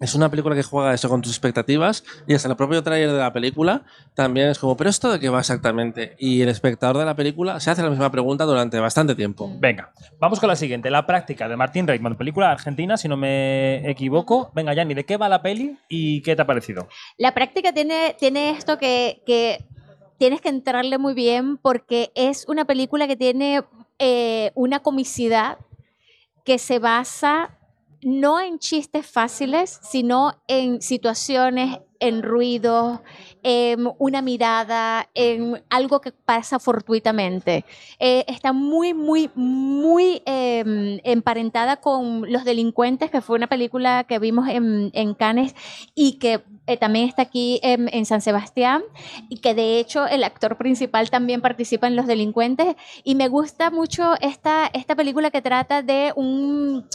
es 0.00 0.14
una 0.14 0.28
película 0.30 0.54
que 0.54 0.62
juega 0.62 0.94
eso 0.94 1.08
con 1.08 1.20
tus 1.22 1.32
expectativas 1.32 2.04
y 2.28 2.34
hasta 2.34 2.48
el 2.48 2.54
propio 2.56 2.82
trailer 2.84 3.10
de 3.10 3.18
la 3.18 3.32
película 3.32 3.82
también 4.14 4.48
es 4.48 4.58
como, 4.60 4.76
pero 4.76 4.90
esto 4.90 5.10
de 5.10 5.18
qué 5.18 5.28
va 5.28 5.40
exactamente? 5.40 6.14
Y 6.20 6.40
el 6.42 6.48
espectador 6.50 6.98
de 6.98 7.04
la 7.04 7.16
película 7.16 7.58
se 7.58 7.70
hace 7.70 7.82
la 7.82 7.90
misma 7.90 8.08
pregunta 8.10 8.44
durante 8.44 8.78
bastante 8.78 9.16
tiempo. 9.16 9.50
Venga, 9.58 9.92
vamos 10.20 10.38
con 10.38 10.48
la 10.48 10.54
siguiente. 10.56 10.88
La 10.90 11.04
práctica 11.04 11.48
de 11.48 11.56
Martín 11.56 11.86
Reitman, 11.88 12.16
película 12.16 12.52
argentina, 12.52 12.96
si 12.96 13.08
no 13.08 13.16
me 13.16 13.90
equivoco. 13.90 14.52
Venga, 14.54 14.72
Yanni, 14.72 14.94
¿de 14.94 15.04
qué 15.04 15.16
va 15.16 15.28
la 15.28 15.42
peli 15.42 15.76
y 15.88 16.22
qué 16.22 16.36
te 16.36 16.42
ha 16.42 16.46
parecido? 16.46 16.86
La 17.16 17.34
práctica 17.34 17.72
tiene, 17.72 18.14
tiene 18.20 18.50
esto 18.50 18.78
que, 18.78 19.22
que 19.26 19.64
tienes 20.18 20.40
que 20.40 20.48
entrarle 20.48 20.98
muy 20.98 21.14
bien 21.14 21.56
porque 21.56 22.10
es 22.14 22.44
una 22.48 22.64
película 22.64 23.06
que 23.06 23.16
tiene 23.16 23.62
eh, 23.98 24.52
una 24.54 24.80
comicidad 24.80 25.58
que 26.44 26.58
se 26.58 26.78
basa 26.78 27.58
no 28.02 28.40
en 28.40 28.58
chistes 28.58 29.06
fáciles, 29.06 29.80
sino 29.82 30.40
en 30.46 30.82
situaciones, 30.82 31.80
en 32.00 32.22
ruidos, 32.22 33.00
en 33.42 33.88
una 33.98 34.22
mirada, 34.22 35.08
en 35.14 35.62
algo 35.70 36.00
que 36.00 36.12
pasa 36.12 36.58
fortuitamente. 36.58 37.64
Eh, 37.98 38.24
está 38.28 38.52
muy, 38.52 38.94
muy, 38.94 39.30
muy 39.34 40.22
eh, 40.26 41.00
emparentada 41.04 41.76
con 41.76 42.30
Los 42.30 42.44
Delincuentes, 42.44 43.10
que 43.10 43.20
fue 43.20 43.36
una 43.36 43.46
película 43.46 44.04
que 44.04 44.18
vimos 44.18 44.48
en, 44.48 44.90
en 44.94 45.14
Cannes 45.14 45.54
y 45.94 46.18
que 46.18 46.42
eh, 46.66 46.76
también 46.76 47.08
está 47.08 47.22
aquí 47.22 47.60
en, 47.62 47.88
en 47.92 48.04
San 48.04 48.20
Sebastián 48.20 48.82
y 49.28 49.38
que 49.38 49.54
de 49.54 49.78
hecho 49.78 50.06
el 50.06 50.22
actor 50.22 50.58
principal 50.58 51.08
también 51.10 51.40
participa 51.40 51.86
en 51.86 51.96
Los 51.96 52.06
Delincuentes 52.06 52.76
y 53.04 53.14
me 53.14 53.28
gusta 53.28 53.70
mucho 53.70 54.14
esta, 54.20 54.70
esta 54.72 54.94
película 54.94 55.30
que 55.30 55.40
trata 55.40 55.82
de 55.82 56.12
un, 56.14 56.86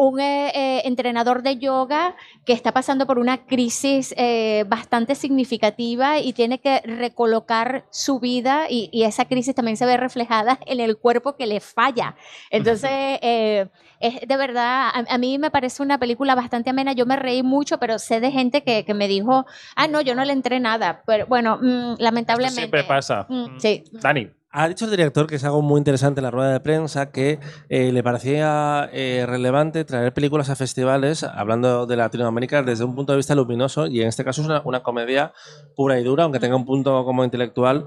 un 0.00 0.18
eh, 0.18 0.50
eh, 0.54 0.82
entrenador 0.86 1.42
de 1.42 1.58
yoga 1.58 2.16
que 2.46 2.54
está 2.54 2.72
pasando 2.72 3.06
por 3.06 3.18
una 3.18 3.44
crisis 3.44 4.14
eh, 4.16 4.64
bastante 4.66 5.14
significativa 5.14 6.20
y 6.20 6.32
tiene 6.32 6.58
que 6.58 6.80
recolocar 6.80 7.84
su 7.90 8.18
vida 8.18 8.64
y, 8.70 8.88
y 8.92 9.02
esa 9.02 9.26
crisis 9.26 9.54
también 9.54 9.76
se 9.76 9.84
ve 9.84 9.98
reflejada 9.98 10.58
en 10.64 10.80
el 10.80 10.96
cuerpo 10.96 11.36
que 11.36 11.46
le 11.46 11.60
falla. 11.60 12.16
Entonces, 12.48 12.90
eh, 13.20 13.68
es 14.00 14.26
de 14.26 14.36
verdad, 14.38 14.88
a, 14.88 15.04
a 15.06 15.18
mí 15.18 15.36
me 15.36 15.50
parece 15.50 15.82
una 15.82 15.98
película 15.98 16.34
bastante 16.34 16.70
amena. 16.70 16.94
Yo 16.94 17.04
me 17.04 17.16
reí 17.16 17.42
mucho, 17.42 17.76
pero 17.76 17.98
sé 17.98 18.20
de 18.20 18.30
gente 18.30 18.62
que, 18.62 18.86
que 18.86 18.94
me 18.94 19.06
dijo, 19.06 19.44
ah, 19.76 19.86
no, 19.86 20.00
yo 20.00 20.14
no 20.14 20.24
le 20.24 20.32
entré 20.32 20.60
nada. 20.60 21.02
Pero 21.04 21.26
bueno, 21.26 21.58
mm, 21.60 21.96
lamentablemente. 21.98 22.62
Esto 22.62 22.74
siempre 22.74 22.84
pasa. 22.84 23.26
Mm, 23.28 23.58
sí. 23.58 23.84
Dani, 23.92 24.30
Ha 24.52 24.68
dicho 24.68 24.86
el 24.86 24.90
director 24.90 25.28
que 25.28 25.36
es 25.36 25.44
algo 25.44 25.62
muy 25.62 25.78
interesante 25.78 26.18
en 26.18 26.24
la 26.24 26.32
rueda 26.32 26.52
de 26.52 26.58
prensa, 26.58 27.12
que 27.12 27.38
eh, 27.68 27.92
le 27.92 28.02
parecía 28.02 28.90
eh, 28.92 29.24
relevante 29.24 29.84
traer 29.84 30.12
películas 30.12 30.50
a 30.50 30.56
festivales, 30.56 31.22
hablando 31.22 31.86
de 31.86 31.96
Latinoamérica, 31.96 32.64
desde 32.64 32.82
un 32.82 32.96
punto 32.96 33.12
de 33.12 33.18
vista 33.18 33.36
luminoso, 33.36 33.86
y 33.86 34.02
en 34.02 34.08
este 34.08 34.24
caso 34.24 34.42
es 34.42 34.48
una, 34.48 34.82
comedia 34.82 35.32
pura 35.76 36.00
y 36.00 36.02
dura, 36.02 36.24
aunque 36.24 36.40
tenga 36.40 36.56
un 36.56 36.64
punto 36.64 37.04
como 37.04 37.22
intelectual, 37.22 37.86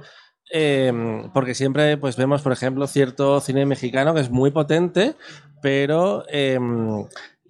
eh, 0.54 0.94
porque 1.34 1.54
siempre 1.54 1.98
pues 1.98 2.16
vemos, 2.16 2.42
por 2.42 2.54
ejemplo, 2.54 2.88
cierto 2.88 3.42
cine 3.42 3.66
mexicano 3.66 4.14
que 4.14 4.22
es 4.22 4.30
muy 4.30 4.52
potente, 4.52 5.16
pero 5.62 6.24
eh, 6.30 6.60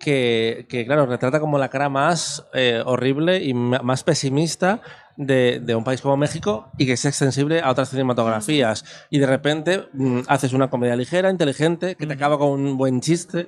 que, 0.03 0.65
que, 0.69 0.85
claro, 0.85 1.05
retrata 1.05 1.39
como 1.39 1.57
la 1.57 1.69
cara 1.69 1.89
más 1.89 2.45
eh, 2.53 2.81
horrible 2.85 3.43
y 3.43 3.53
más 3.53 4.03
pesimista 4.03 4.81
de, 5.17 5.59
de 5.59 5.75
un 5.75 5.83
país 5.83 6.01
como 6.01 6.17
México 6.17 6.69
y 6.77 6.85
que 6.85 6.93
es 6.93 7.05
extensible 7.05 7.61
a 7.61 7.69
otras 7.71 7.89
cinematografías. 7.89 8.83
Y 9.09 9.19
de 9.19 9.27
repente 9.27 9.83
mm, 9.93 10.21
haces 10.27 10.53
una 10.53 10.69
comedia 10.69 10.95
ligera, 10.95 11.29
inteligente, 11.29 11.95
que 11.95 12.05
te 12.07 12.13
acaba 12.13 12.37
con 12.37 12.49
un 12.51 12.77
buen 12.77 12.99
chiste. 13.01 13.47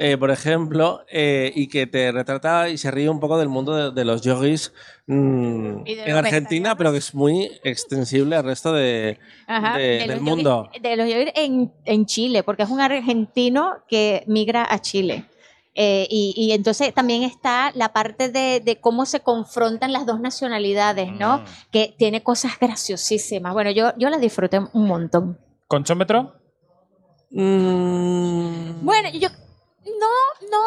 eh, 0.00 0.16
por 0.16 0.30
ejemplo, 0.30 1.00
eh, 1.10 1.50
y 1.56 1.66
que 1.66 1.88
te 1.88 2.12
retrata 2.12 2.68
y 2.68 2.78
se 2.78 2.88
ríe 2.92 3.08
un 3.10 3.18
poco 3.18 3.36
del 3.36 3.48
mundo 3.48 3.74
de, 3.74 3.90
de 3.90 4.04
los 4.04 4.22
yogis 4.22 4.72
mm, 5.08 5.82
de 5.82 6.02
en 6.04 6.14
los 6.14 6.18
Argentina, 6.24 6.76
pero 6.76 6.92
que 6.92 6.98
es 6.98 7.12
muy 7.16 7.50
extensible 7.64 8.36
al 8.36 8.44
resto 8.44 8.72
de, 8.72 9.18
Ajá, 9.48 9.76
del 9.76 10.20
mundo. 10.20 10.70
yogis- 10.72 10.82
de 10.82 10.96
los 10.96 11.08
yogis 11.08 11.32
en, 11.34 11.72
en 11.84 12.06
Chile, 12.06 12.44
porque 12.44 12.62
es 12.62 12.68
un 12.70 12.80
argentino 12.80 13.78
que 13.88 14.22
migra 14.28 14.64
a 14.70 14.78
Chile. 14.78 15.24
Eh, 15.80 16.08
y, 16.10 16.34
y 16.36 16.50
entonces 16.54 16.92
también 16.92 17.22
está 17.22 17.70
la 17.76 17.92
parte 17.92 18.30
de, 18.30 18.58
de 18.58 18.80
cómo 18.80 19.06
se 19.06 19.20
confrontan 19.20 19.92
las 19.92 20.06
dos 20.06 20.18
nacionalidades, 20.18 21.12
¿no? 21.12 21.38
Mm. 21.38 21.44
Que 21.70 21.94
tiene 21.96 22.24
cosas 22.24 22.58
graciosísimas. 22.60 23.52
Bueno, 23.52 23.70
yo, 23.70 23.92
yo 23.96 24.10
la 24.10 24.18
disfruté 24.18 24.58
un 24.58 24.86
montón. 24.88 25.38
¿Conchómetro? 25.68 26.34
Mm, 27.30 28.84
Bueno, 28.84 29.08
yo 29.10 29.28
no, 29.84 30.48
no 30.50 30.58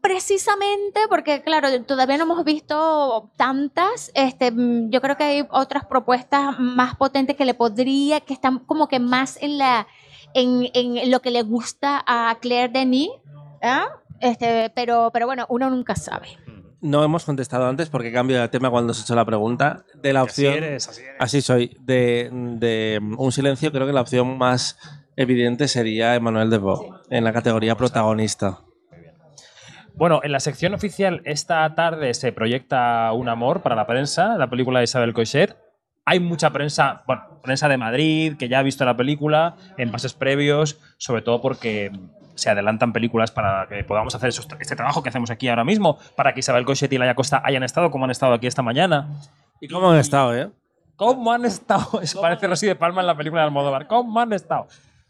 precisamente 0.00 1.00
porque 1.08 1.42
claro, 1.42 1.68
todavía 1.82 2.16
no 2.16 2.22
hemos 2.22 2.44
visto 2.44 3.32
tantas. 3.36 4.12
Este, 4.14 4.52
mm, 4.52 4.90
yo 4.90 5.00
creo 5.00 5.16
que 5.16 5.24
hay 5.24 5.48
otras 5.50 5.86
propuestas 5.86 6.60
más 6.60 6.94
potentes 6.94 7.34
que 7.36 7.44
le 7.44 7.54
podría, 7.54 8.20
que 8.20 8.32
están 8.34 8.60
como 8.60 8.86
que 8.86 9.00
más 9.00 9.42
en 9.42 9.58
la, 9.58 9.88
en, 10.34 10.70
en 10.72 11.10
lo 11.10 11.20
que 11.20 11.32
le 11.32 11.42
gusta 11.42 12.04
a 12.06 12.38
Claire 12.40 12.72
Denis. 12.72 13.10
¿ah? 13.60 13.88
Este, 14.20 14.70
pero, 14.74 15.10
pero 15.12 15.26
bueno, 15.26 15.46
uno 15.48 15.70
nunca 15.70 15.94
sabe. 15.96 16.28
No 16.80 17.02
hemos 17.02 17.24
contestado 17.24 17.66
antes 17.66 17.88
porque 17.88 18.12
cambio 18.12 18.40
de 18.40 18.48
tema 18.48 18.70
cuando 18.70 18.94
se 18.94 19.00
ha 19.00 19.04
hecho 19.04 19.14
la 19.14 19.24
pregunta. 19.24 19.84
De 19.94 20.12
la 20.12 20.20
Así 20.20 20.46
opción. 20.46 20.64
eres, 20.64 20.88
así 20.88 21.02
eres. 21.02 21.16
Así 21.18 21.40
soy. 21.42 21.76
De, 21.80 22.30
de 22.32 23.00
un 23.18 23.32
silencio, 23.32 23.72
creo 23.72 23.86
que 23.86 23.92
la 23.92 24.02
opción 24.02 24.36
más 24.38 24.78
evidente 25.16 25.68
sería 25.68 26.14
Emmanuel 26.14 26.50
Debo 26.50 27.00
en 27.10 27.24
la 27.24 27.32
categoría 27.32 27.76
protagonista. 27.76 28.60
Bueno, 29.94 30.20
en 30.22 30.30
la 30.32 30.40
sección 30.40 30.74
oficial 30.74 31.22
esta 31.24 31.74
tarde 31.74 32.12
se 32.12 32.30
proyecta 32.30 33.10
Un 33.14 33.30
amor 33.30 33.62
para 33.62 33.74
la 33.74 33.86
prensa, 33.86 34.36
la 34.36 34.50
película 34.50 34.80
de 34.80 34.84
Isabel 34.84 35.14
Coixet. 35.14 35.56
Hay 36.04 36.20
mucha 36.20 36.50
prensa, 36.50 37.02
bueno, 37.06 37.40
prensa 37.42 37.68
de 37.68 37.78
Madrid 37.78 38.36
que 38.38 38.48
ya 38.48 38.58
ha 38.58 38.62
visto 38.62 38.84
la 38.84 38.96
película 38.96 39.56
en 39.78 39.90
pases 39.90 40.12
previos, 40.12 40.78
sobre 40.98 41.22
todo 41.22 41.40
porque 41.40 41.90
se 42.36 42.50
adelantan 42.50 42.92
películas 42.92 43.30
para 43.32 43.66
que 43.68 43.82
podamos 43.84 44.14
hacer 44.14 44.28
esos- 44.28 44.46
este 44.60 44.76
trabajo 44.76 45.02
que 45.02 45.08
hacemos 45.08 45.30
aquí 45.30 45.48
ahora 45.48 45.64
mismo, 45.64 45.98
para 46.16 46.32
que 46.32 46.40
Isabel 46.40 46.64
Coixet 46.64 46.92
y 46.92 46.98
Laia 46.98 47.14
Costa 47.14 47.42
hayan 47.44 47.62
estado 47.64 47.90
como 47.90 48.04
han 48.04 48.10
estado 48.12 48.34
aquí 48.34 48.46
esta 48.46 48.62
mañana. 48.62 49.08
¿Y 49.60 49.68
cómo 49.68 49.90
han 49.90 49.98
estado, 49.98 50.34
eh? 50.36 50.50
¿Cómo 50.96 51.32
han 51.32 51.44
estado? 51.44 52.00
Eso 52.02 52.20
parece 52.20 52.46
Rosy 52.46 52.66
de 52.66 52.76
Palma 52.76 53.00
en 53.00 53.06
la 53.08 53.16
película 53.16 53.42
de 53.42 53.46
Almodóvar. 53.48 53.86
¿Cómo 53.86 54.20
han 54.20 54.32
estado? 54.32 54.68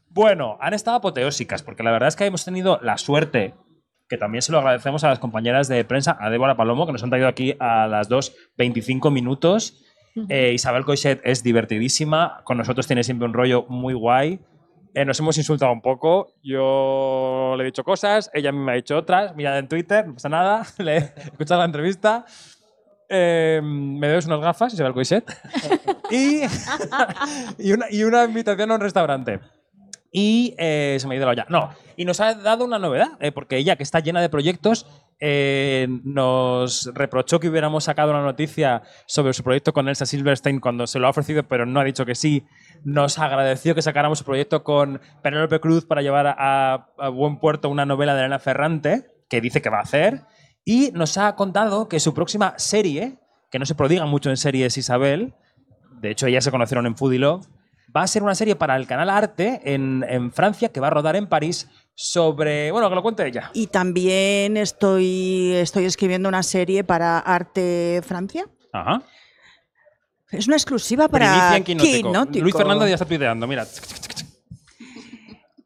Bueno, 0.09 0.57
han 0.61 0.73
estado 0.73 0.97
apoteósicas, 0.97 1.63
porque 1.63 1.83
la 1.83 1.91
verdad 1.91 2.09
es 2.09 2.17
que 2.17 2.25
hemos 2.25 2.45
tenido 2.45 2.79
la 2.83 2.97
suerte, 2.97 3.55
que 4.09 4.17
también 4.17 4.41
se 4.43 4.51
lo 4.53 4.59
agradecemos 4.59 5.05
a 5.05 5.09
las 5.09 5.19
compañeras 5.19 5.69
de 5.69 5.85
prensa, 5.85 6.17
a 6.21 6.31
Débora 6.31 6.57
Palomo, 6.57 6.87
que 6.87 6.93
nos 6.93 7.03
han 7.03 7.11
traído 7.11 7.29
aquí 7.29 7.55
a 7.61 7.87
las 7.87 8.09
2.25 8.09 9.11
minutos. 9.13 9.83
Eh, 10.31 10.53
Isabel 10.55 10.85
Coixet 10.87 11.21
es 11.25 11.43
divertidísima, 11.43 12.41
con 12.45 12.57
nosotros 12.57 12.87
tiene 12.87 13.05
siempre 13.05 13.27
un 13.29 13.35
rollo 13.35 13.67
muy 13.69 13.93
guay. 13.93 14.41
Eh, 14.97 15.05
nos 15.05 15.21
hemos 15.21 15.37
insultado 15.37 15.71
un 15.73 15.83
poco. 15.83 16.33
Yo 16.43 17.53
le 17.59 17.65
he 17.65 17.67
dicho 17.67 17.85
cosas, 17.85 18.31
ella 18.33 18.49
a 18.49 18.53
mí 18.53 18.59
me 18.61 18.73
ha 18.73 18.75
dicho 18.77 18.97
otras. 18.97 19.37
Mirad 19.37 19.59
en 19.59 19.69
Twitter, 19.69 20.07
no 20.07 20.15
pasa 20.15 20.31
nada. 20.31 20.67
Le 20.79 20.97
he 20.97 20.99
escuchado 20.99 21.61
la 21.61 21.67
entrevista. 21.67 22.25
Eh, 23.07 23.61
me 23.63 24.09
debes 24.09 24.25
unas 24.25 24.41
gafas, 24.41 24.73
Isabel 24.73 24.95
Coixet. 24.95 25.31
y, 26.11 26.41
y, 27.59 27.73
una, 27.73 27.87
y 27.91 28.05
una 28.05 28.25
invitación 28.25 28.71
a 28.71 28.77
un 28.77 28.81
restaurante. 28.81 29.41
Y 30.11 30.55
eh, 30.57 30.97
se 30.99 31.07
me 31.07 31.15
ha 31.15 31.19
ido 31.19 31.27
la 31.27 31.33
olla. 31.33 31.47
No, 31.51 31.75
y 31.95 32.07
nos 32.07 32.21
ha 32.21 32.33
dado 32.33 32.65
una 32.65 32.79
novedad, 32.79 33.19
eh, 33.21 33.33
porque 33.33 33.59
ella, 33.59 33.77
que 33.77 33.83
está 33.83 34.01
llena 34.01 34.23
de 34.23 34.31
proyectos, 34.31 34.87
eh, 35.21 35.89
nos 36.05 36.91
reprochó 36.95 37.39
que 37.39 37.51
hubiéramos 37.51 37.85
sacado 37.85 38.13
una 38.13 38.23
noticia 38.23 38.83
sobre 39.05 39.35
su 39.35 39.43
proyecto 39.43 39.75
con 39.75 39.89
Elsa 39.89 40.07
Silverstein 40.07 40.59
cuando 40.61 40.87
se 40.87 40.99
lo 40.99 41.07
ha 41.07 41.11
ofrecido, 41.11 41.43
pero 41.43 41.67
no 41.67 41.81
ha 41.81 41.85
dicho 41.85 42.07
que 42.07 42.15
sí. 42.15 42.47
Nos 42.85 43.19
agradeció 43.19 43.75
que 43.75 43.83
sacáramos 43.83 44.19
su 44.19 44.25
proyecto 44.25 44.65
con 44.65 45.01
Penélope 45.23 45.61
Cruz 45.61 45.85
para 45.85 46.03
llevar 46.03 46.27
a, 46.27 46.89
a 46.99 47.09
buen 47.09 47.39
puerto 47.39 47.69
una 47.69 47.87
novela 47.87 48.15
de 48.15 48.21
Elena 48.21 48.39
Ferrante, 48.39 49.07
que 49.29 49.41
dice 49.41 49.63
que 49.63 49.71
va 49.71 49.79
a 49.79 49.83
hacer. 49.83 50.23
Y 50.65 50.91
nos 50.93 51.19
ha 51.19 51.35
contado 51.37 51.89
que 51.89 52.01
su 52.01 52.15
próxima 52.15 52.55
serie, 52.59 53.19
que 53.51 53.59
no 53.59 53.67
se 53.67 53.75
prodiga 53.75 54.07
mucho 54.07 54.31
en 54.31 54.37
series 54.37 54.77
Isabel, 54.77 55.35
de 56.01 56.11
hecho 56.11 56.27
ellas 56.27 56.45
se 56.45 56.51
conocieron 56.51 56.87
en 56.87 56.97
Foodie 56.97 57.19
Love, 57.19 57.47
va 57.97 58.03
a 58.03 58.07
ser 58.07 58.23
una 58.23 58.35
serie 58.35 58.57
para 58.57 58.77
el 58.77 58.87
canal 58.87 59.11
Arte 59.11 59.61
en, 59.65 60.05
en 60.09 60.33
Francia 60.33 60.71
que 60.71 60.81
va 60.81 60.89
a 60.89 60.91
rodar 60.91 61.17
en 61.17 61.29
París 61.29 61.69
sobre. 61.95 62.71
Bueno, 62.71 62.89
que 62.89 62.95
lo 62.95 63.03
cuente 63.03 63.27
ella. 63.27 63.51
Y 63.55 63.69
también 63.69 64.57
estoy, 64.57 65.53
estoy 65.55 65.85
escribiendo 65.85 66.29
una 66.29 66.43
serie 66.43 66.85
para 66.85 67.19
Arte 67.19 68.03
Francia. 68.05 68.47
Ajá. 68.73 69.03
Es 70.31 70.47
una 70.47 70.57
exclusiva 70.57 71.09
para 71.09 71.61
Quinótico. 71.63 72.43
Luis 72.43 72.55
Fernando 72.57 72.87
ya 72.87 72.95
está 72.95 73.05
tuiteando, 73.07 73.47
mira. 73.47 73.67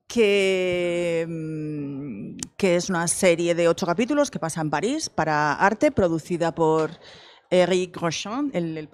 que, 0.07 1.25
mm, 1.29 2.37
que 2.57 2.77
es 2.77 2.91
una 2.91 3.07
serie 3.09 3.55
de 3.55 3.69
ocho 3.69 3.87
capítulos 3.87 4.31
que 4.31 4.39
pasa 4.39 4.61
en 4.61 4.71
París 4.71 5.09
para 5.09 5.55
Arte, 5.55 5.93
producida 5.93 6.53
por 6.55 6.91
Eric 7.49 7.97
Rochon, 7.97 8.51
el, 8.53 8.77
el 8.77 8.89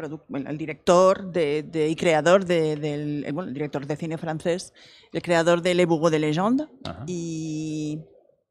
el 0.47 0.59
director 0.59 1.31
de, 1.33 1.63
de- 1.63 1.89
y 1.89 1.97
creador 1.97 2.45
de- 2.45 2.77
del 2.77 3.25
el, 3.25 3.33
bueno, 3.33 3.49
el 3.49 3.55
director 3.55 3.87
de 3.87 3.97
cine 3.97 4.19
francés, 4.19 4.73
el 5.13 5.23
creador 5.23 5.63
de 5.63 5.75
Le 5.75 5.87
Bourreau 5.87 6.11
de 6.11 6.19
Légende. 6.19 6.67
Ajá. 6.85 7.05
Y 7.07 7.99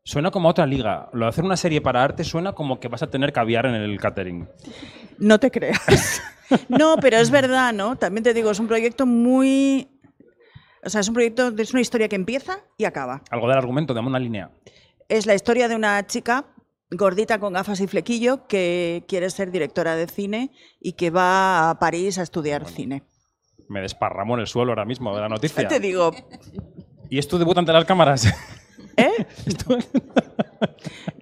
Suena 0.07 0.29
como 0.29 0.47
a 0.47 0.51
otra 0.51 0.67
liga. 0.67 1.09
Lo 1.13 1.25
de 1.25 1.29
hacer 1.29 1.43
una 1.43 1.57
serie 1.57 1.81
para 1.81 2.03
arte 2.03 2.23
suena 2.23 2.53
como 2.53 2.79
que 2.79 2.87
vas 2.87 3.01
a 3.01 3.09
tener 3.09 3.33
caviar 3.33 3.65
en 3.65 3.73
el 3.73 3.99
catering. 3.99 4.47
No 5.19 5.39
te 5.39 5.51
creas. 5.51 6.21
No, 6.69 6.97
pero 6.97 7.17
es 7.17 7.31
verdad, 7.31 7.73
¿no? 7.73 7.95
También 7.95 8.23
te 8.23 8.31
digo, 8.31 8.51
es 8.51 8.59
un 8.59 8.67
proyecto 8.67 9.07
muy... 9.07 9.89
O 10.83 10.89
sea, 10.91 11.01
es 11.01 11.07
un 11.07 11.15
proyecto, 11.15 11.51
es 11.57 11.71
una 11.71 11.81
historia 11.81 12.07
que 12.07 12.15
empieza 12.15 12.59
y 12.77 12.85
acaba. 12.85 13.23
Algo 13.31 13.47
del 13.47 13.57
argumento, 13.57 13.95
dame 13.95 14.09
una 14.09 14.19
línea. 14.19 14.51
Es 15.09 15.25
la 15.25 15.33
historia 15.33 15.67
de 15.67 15.75
una 15.75 16.05
chica 16.05 16.45
gordita 16.91 17.39
con 17.39 17.53
gafas 17.53 17.79
y 17.79 17.87
flequillo 17.87 18.45
que 18.45 19.05
quiere 19.07 19.31
ser 19.31 19.49
directora 19.49 19.95
de 19.95 20.05
cine 20.05 20.51
y 20.79 20.93
que 20.93 21.09
va 21.09 21.71
a 21.71 21.79
París 21.79 22.19
a 22.19 22.21
estudiar 22.21 22.67
cine. 22.67 23.01
Me 23.67 23.81
desparramo 23.81 24.35
en 24.35 24.41
el 24.41 24.47
suelo 24.47 24.73
ahora 24.73 24.85
mismo 24.85 25.15
de 25.15 25.21
la 25.21 25.29
noticia. 25.29 25.67
Te 25.67 25.79
digo, 25.79 26.11
¿Y 27.09 27.19
es 27.19 27.27
tu 27.27 27.37
debut 27.37 27.57
ante 27.57 27.73
las 27.73 27.85
cámaras? 27.85 28.27
¿eh? 28.97 29.25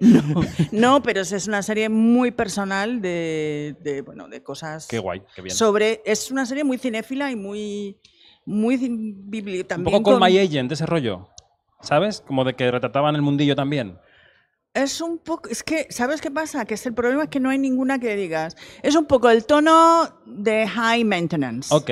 No, 0.00 0.42
no, 0.72 1.02
pero 1.02 1.20
es- 1.22 1.46
una 1.48 1.62
serie 1.62 1.88
muy 1.88 2.30
personal 2.30 3.00
de, 3.00 3.76
de, 3.80 4.02
bueno, 4.02 4.28
de 4.28 4.42
cosas 4.42 4.86
Qué 4.86 4.98
guay, 4.98 5.22
qué 5.34 5.42
bien. 5.42 5.54
sobre... 5.54 6.02
Es 6.04 6.30
una 6.30 6.46
serie 6.46 6.64
muy 6.64 6.78
cinéfila 6.78 7.30
y 7.30 7.36
muy... 7.36 7.98
muy 8.44 8.76
bibli- 8.76 9.64
Un 9.76 9.84
poco 9.84 10.02
con 10.02 10.18
con- 10.18 10.22
My 10.28 10.38
Agent, 10.38 10.72
ese 10.72 10.86
rollo. 10.86 11.28
¿Sabes? 11.80 12.20
Como 12.26 12.44
de 12.44 12.54
que 12.54 12.70
retrataban 12.70 13.14
el 13.14 13.22
mundillo 13.22 13.54
también. 13.54 13.98
Es 14.72 15.00
un 15.00 15.18
poco, 15.18 15.48
es 15.50 15.62
que, 15.62 15.86
¿sabes 15.90 16.20
qué 16.20 16.30
pasa? 16.30 16.64
Que 16.64 16.74
es 16.74 16.84
el 16.86 16.94
problema 16.94 17.24
es 17.24 17.28
que 17.28 17.38
no 17.40 17.50
hay 17.50 17.58
ninguna 17.58 17.98
que 17.98 18.16
digas. 18.16 18.56
Es 18.82 18.96
un 18.96 19.04
poco 19.06 19.30
el 19.30 19.44
tono 19.46 20.18
de 20.26 20.66
high 20.66 21.04
maintenance. 21.04 21.72
Ok. 21.72 21.90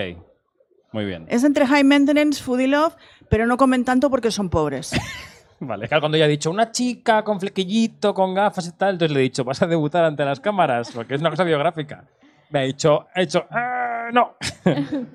Muy 0.93 1.05
bien. 1.05 1.27
Es 1.29 1.45
entre 1.45 1.67
high 1.67 1.85
maintenance, 1.85 2.43
foodie 2.43 2.67
love, 2.69 2.95
pero 3.31 3.47
no 3.47 3.57
comen 3.57 3.85
tanto 3.85 4.11
porque 4.11 4.31
son 4.31 4.51
pobres. 4.51 4.91
Vale, 5.64 5.87
claro, 5.87 6.00
cuando 6.02 6.16
ella 6.16 6.25
ha 6.25 6.28
dicho 6.28 6.50
una 6.50 6.73
chica 6.73 7.23
con 7.23 7.38
flequillito, 7.38 8.12
con 8.12 8.35
gafas 8.35 8.66
y 8.66 8.73
tal, 8.73 8.95
entonces 8.95 9.14
le 9.14 9.21
he 9.21 9.23
dicho, 9.23 9.45
vas 9.45 9.62
a 9.62 9.66
debutar 9.69 10.04
ante 10.04 10.25
las 10.25 10.40
cámaras, 10.40 10.90
porque 10.92 11.14
es 11.14 11.21
una 11.21 11.31
cosa 11.31 11.45
biográfica. 11.45 12.04
Me 12.50 12.59
ha 12.59 12.62
dicho, 12.62 13.07
he 13.14 13.23
hecho, 13.23 13.47
"Ah, 13.49 14.09
no. 14.12 14.35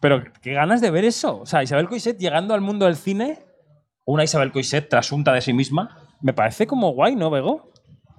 Pero 0.00 0.22
qué 0.42 0.52
ganas 0.52 0.82
de 0.82 0.90
ver 0.90 1.06
eso. 1.06 1.40
O 1.40 1.46
sea, 1.46 1.62
Isabel 1.62 1.88
Coixet 1.88 2.18
llegando 2.18 2.52
al 2.52 2.60
mundo 2.60 2.84
del 2.84 2.96
cine, 2.96 3.38
una 4.04 4.22
Isabel 4.24 4.52
Coixet 4.52 4.86
trasunta 4.86 5.32
de 5.32 5.40
sí 5.40 5.54
misma, 5.54 5.98
me 6.20 6.34
parece 6.34 6.66
como 6.66 6.90
guay, 6.92 7.16
¿no, 7.16 7.30
Bego? 7.30 7.72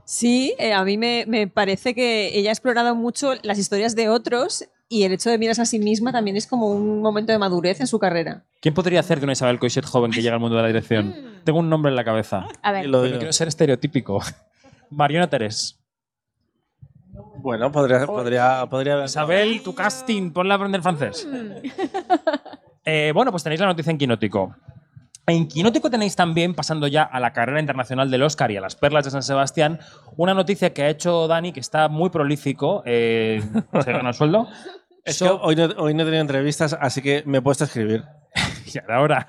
Sí, 0.03 0.55
eh, 0.57 0.73
a 0.73 0.83
mí 0.83 0.97
me, 0.97 1.25
me 1.27 1.47
parece 1.47 1.93
que 1.93 2.35
ella 2.37 2.49
ha 2.49 2.53
explorado 2.53 2.95
mucho 2.95 3.33
las 3.43 3.59
historias 3.59 3.95
de 3.95 4.09
otros 4.09 4.67
y 4.87 5.03
el 5.03 5.13
hecho 5.13 5.29
de 5.29 5.37
mirarse 5.37 5.61
a 5.61 5.65
sí 5.65 5.79
misma 5.79 6.11
también 6.11 6.37
es 6.37 6.47
como 6.47 6.67
un 6.67 7.01
momento 7.01 7.31
de 7.31 7.39
madurez 7.39 7.79
en 7.79 7.87
su 7.87 7.99
carrera. 7.99 8.43
¿Quién 8.61 8.73
podría 8.73 8.99
hacer 8.99 9.19
de 9.19 9.25
una 9.25 9.33
Isabel 9.33 9.59
Coixet 9.59 9.85
joven 9.85 10.11
que 10.11 10.21
llega 10.21 10.35
al 10.35 10.39
mundo 10.39 10.55
de 10.55 10.61
la 10.61 10.67
dirección? 10.67 11.15
Tengo 11.43 11.59
un 11.59 11.69
nombre 11.69 11.89
en 11.89 11.95
la 11.95 12.03
cabeza. 12.03 12.45
A 12.61 12.71
ver. 12.71 12.85
Lo 12.87 13.03
quiero 13.03 13.33
ser 13.33 13.47
estereotípico. 13.47 14.21
Mariona 14.89 15.29
Terés. 15.29 15.79
Bueno, 17.37 17.71
podría, 17.71 18.05
podría, 18.05 18.65
podría 18.69 18.93
haber. 18.93 19.05
Isabel, 19.05 19.61
tu 19.61 19.75
casting, 19.75 20.31
ponla 20.31 20.55
a 20.55 20.57
aprender 20.57 20.81
francés. 20.81 21.27
Eh, 22.83 23.11
bueno, 23.13 23.31
pues 23.31 23.43
tenéis 23.43 23.61
la 23.61 23.67
noticia 23.67 23.91
en 23.91 23.97
Quinótico. 23.97 24.55
En 25.27 25.47
Quinótico 25.47 25.89
tenéis 25.89 26.15
también, 26.15 26.53
pasando 26.53 26.85
ya 26.87 27.01
a 27.03 27.19
la 27.19 27.33
carrera 27.33 27.59
internacional 27.59 28.11
del 28.11 28.21
Oscar 28.23 28.51
y 28.51 28.57
a 28.57 28.61
las 28.61 28.75
perlas 28.75 29.05
de 29.05 29.11
San 29.11 29.23
Sebastián, 29.23 29.79
una 30.17 30.33
noticia 30.35 30.71
que 30.73 30.83
ha 30.83 30.89
hecho 30.89 31.27
Dani, 31.27 31.51
que 31.51 31.59
está 31.59 31.87
muy 31.89 32.11
prolífico, 32.11 32.83
eh, 32.85 33.41
se 33.83 33.91
gana 33.91 34.09
el 34.09 34.15
sueldo. 34.15 34.47
Es 35.03 35.19
que 35.19 35.25
So- 35.27 35.39
hoy 35.41 35.55
no, 35.55 35.65
hoy 35.77 35.93
no 35.95 36.03
he 36.03 36.05
tenido 36.05 36.21
entrevistas, 36.21 36.77
así 36.79 37.01
que 37.01 37.23
me 37.25 37.39
he 37.39 37.41
puesto 37.41 37.63
a 37.63 37.67
escribir. 37.67 38.03
y 38.73 38.91
ahora. 38.91 39.27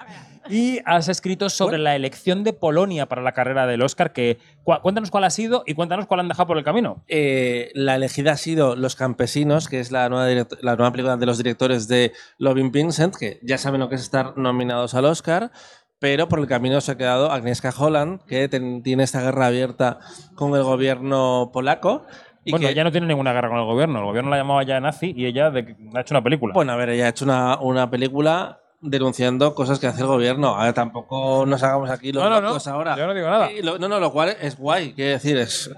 Y 0.48 0.78
has 0.84 1.08
escrito 1.08 1.48
sobre 1.50 1.76
la 1.76 1.96
elección 1.96 2.44
de 2.44 2.52
Polonia 2.52 3.06
para 3.06 3.20
la 3.20 3.32
carrera 3.32 3.66
del 3.66 3.82
Oscar, 3.82 4.12
que 4.12 4.38
cuéntanos 4.62 5.10
cuál 5.10 5.24
ha 5.24 5.30
sido 5.30 5.64
y 5.66 5.74
cuéntanos 5.74 6.06
cuál 6.06 6.20
han 6.20 6.28
dejado 6.28 6.46
por 6.46 6.56
el 6.56 6.62
camino. 6.62 7.02
Eh, 7.08 7.72
la 7.74 7.96
elegida 7.96 8.30
ha 8.32 8.36
sido 8.36 8.76
Los 8.76 8.94
Campesinos, 8.94 9.66
que 9.68 9.80
es 9.80 9.90
la 9.90 10.08
nueva, 10.08 10.46
la 10.60 10.76
nueva 10.76 10.92
película 10.92 11.16
de 11.16 11.26
los 11.26 11.38
directores 11.38 11.88
de 11.88 12.12
Loving 12.38 12.70
Vincent, 12.70 13.16
que 13.16 13.40
ya 13.42 13.58
saben 13.58 13.80
lo 13.80 13.88
que 13.88 13.96
es 13.96 14.02
estar 14.02 14.38
nominados 14.38 14.94
al 14.94 15.06
Oscar, 15.06 15.50
pero 15.98 16.28
por 16.28 16.38
el 16.40 16.46
camino 16.46 16.80
se 16.80 16.92
ha 16.92 16.96
quedado 16.96 17.30
Agnieszka 17.30 17.72
Holland, 17.76 18.20
que 18.26 18.48
ten- 18.48 18.82
tiene 18.82 19.02
esta 19.02 19.20
guerra 19.22 19.46
abierta 19.46 19.98
con 20.34 20.54
el 20.54 20.62
gobierno 20.62 21.50
polaco. 21.52 22.04
Y 22.44 22.50
bueno, 22.52 22.66
que, 22.66 22.72
ella 22.72 22.84
no 22.84 22.92
tiene 22.92 23.06
ninguna 23.08 23.32
guerra 23.32 23.48
con 23.48 23.58
el 23.58 23.64
gobierno. 23.64 23.98
El 23.98 24.04
gobierno 24.04 24.30
la 24.30 24.36
llamaba 24.36 24.62
ya 24.62 24.78
nazi 24.80 25.12
y 25.16 25.26
ella 25.26 25.50
de- 25.50 25.76
ha 25.94 26.00
hecho 26.00 26.14
una 26.14 26.22
película. 26.22 26.54
Bueno, 26.54 26.72
a 26.72 26.76
ver, 26.76 26.90
ella 26.90 27.06
ha 27.06 27.08
hecho 27.08 27.24
una, 27.24 27.58
una 27.60 27.90
película 27.90 28.60
denunciando 28.90 29.55
cosas 29.55 29.78
que 29.78 29.87
hace 29.87 30.00
el 30.02 30.07
gobierno. 30.07 30.57
A 30.57 30.64
ver, 30.64 30.75
tampoco 30.75 31.45
nos 31.47 31.62
hagamos 31.62 31.90
aquí 31.90 32.12
los 32.12 32.23
no, 32.23 32.31
no, 32.31 32.40
no. 32.40 32.59
ahora. 32.73 32.97
Yo 32.97 33.07
no 33.07 33.14
digo 33.14 33.28
nada. 33.28 33.50
Eh, 33.50 33.62
lo- 33.62 33.78
no, 33.78 33.88
no, 33.88 34.00
lo 34.00 34.12
cual 34.12 34.37
es 34.40 34.57
guay, 34.57 34.93
quiero 34.95 35.12
decir, 35.12 35.37
es... 35.37 35.71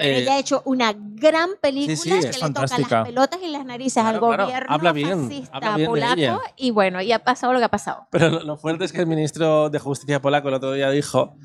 eh, 0.00 0.18
Ella 0.22 0.34
ha 0.34 0.38
hecho 0.38 0.62
una 0.64 0.94
gran 0.96 1.50
película 1.60 1.96
sí, 1.96 2.10
que 2.10 2.18
es 2.18 2.40
le 2.42 2.48
toca 2.52 2.66
las 2.78 3.04
pelotas 3.06 3.40
y 3.42 3.48
las 3.48 3.64
narices 3.64 4.02
Claro, 4.02 4.08
al 4.08 4.20
claro. 4.20 4.44
gobierno 4.44 4.74
Habla 4.74 4.92
bien, 4.92 5.22
fascista 5.28 5.56
habla 5.56 5.76
bien 5.76 5.80
de 5.80 5.86
polaco 6.00 6.14
ella. 6.20 6.40
y 6.56 6.70
bueno, 6.70 7.00
y 7.02 7.12
ha 7.12 7.18
pasado 7.20 7.52
lo 7.52 7.58
que 7.58 7.64
ha 7.64 7.70
pasado. 7.70 8.06
Pero 8.10 8.28
lo, 8.30 8.40
lo 8.42 8.56
fuerte 8.56 8.84
es 8.84 8.92
que 8.92 9.00
el 9.00 9.06
ministro 9.06 9.70
de 9.70 9.78
Justicia 9.78 10.20
polaco 10.20 10.48
el 10.48 10.54
otro 10.54 10.72
día 10.72 10.90
dijo 10.90 11.36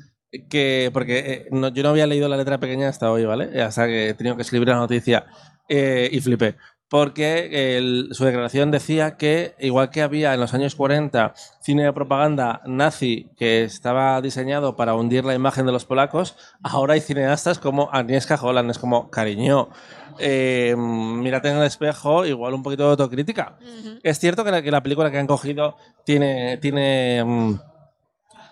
que, 0.50 0.90
porque 0.92 1.18
eh, 1.18 1.48
no- 1.52 1.68
yo 1.68 1.82
no 1.82 1.90
había 1.90 2.06
leído 2.06 2.28
la 2.28 2.36
letra 2.36 2.58
pequeña 2.58 2.88
hasta 2.88 3.10
hoy, 3.10 3.24
¿vale? 3.24 3.62
Hasta 3.62 3.86
que 3.86 4.08
he 4.10 4.14
tenido 4.14 4.36
que 4.36 4.42
escribir 4.42 4.68
la 4.68 4.74
noticia 4.76 5.26
eh, 5.68 6.08
y 6.12 6.20
flipé. 6.20 6.56
Porque 6.88 7.76
el- 7.76 8.08
su 8.12 8.24
declaración 8.24 8.70
decía 8.70 9.16
que, 9.16 9.54
igual 9.58 9.90
que 9.90 10.02
había 10.02 10.34
en 10.34 10.40
los 10.40 10.54
años 10.54 10.74
40 10.76 11.34
cine 11.60 11.84
de 11.84 11.92
propaganda 11.92 12.60
nazi 12.66 13.30
que 13.36 13.64
estaba 13.64 14.20
diseñado 14.20 14.76
para 14.76 14.94
hundir 14.94 15.24
la 15.24 15.34
imagen 15.34 15.66
de 15.66 15.72
los 15.72 15.86
polacos, 15.86 16.36
ahora 16.62 16.94
hay 16.94 17.00
cineastas 17.00 17.58
como 17.58 17.88
Agnieszka 17.92 18.38
Holland. 18.40 18.70
Es 18.70 18.78
como, 18.78 19.10
cariño, 19.10 19.70
eh, 20.18 20.74
mírate 20.76 21.48
en 21.48 21.56
el 21.56 21.64
espejo, 21.64 22.26
igual 22.26 22.54
un 22.54 22.62
poquito 22.62 22.84
de 22.84 22.90
autocrítica. 22.90 23.56
Es 24.02 24.18
cierto 24.20 24.44
que 24.44 24.50
la, 24.52 24.62
que 24.62 24.70
la 24.70 24.82
película 24.82 25.10
que 25.10 25.18
han 25.18 25.26
cogido 25.26 25.76
tiene. 26.04 26.58
tiene 26.58 27.24
mm, 27.24 27.54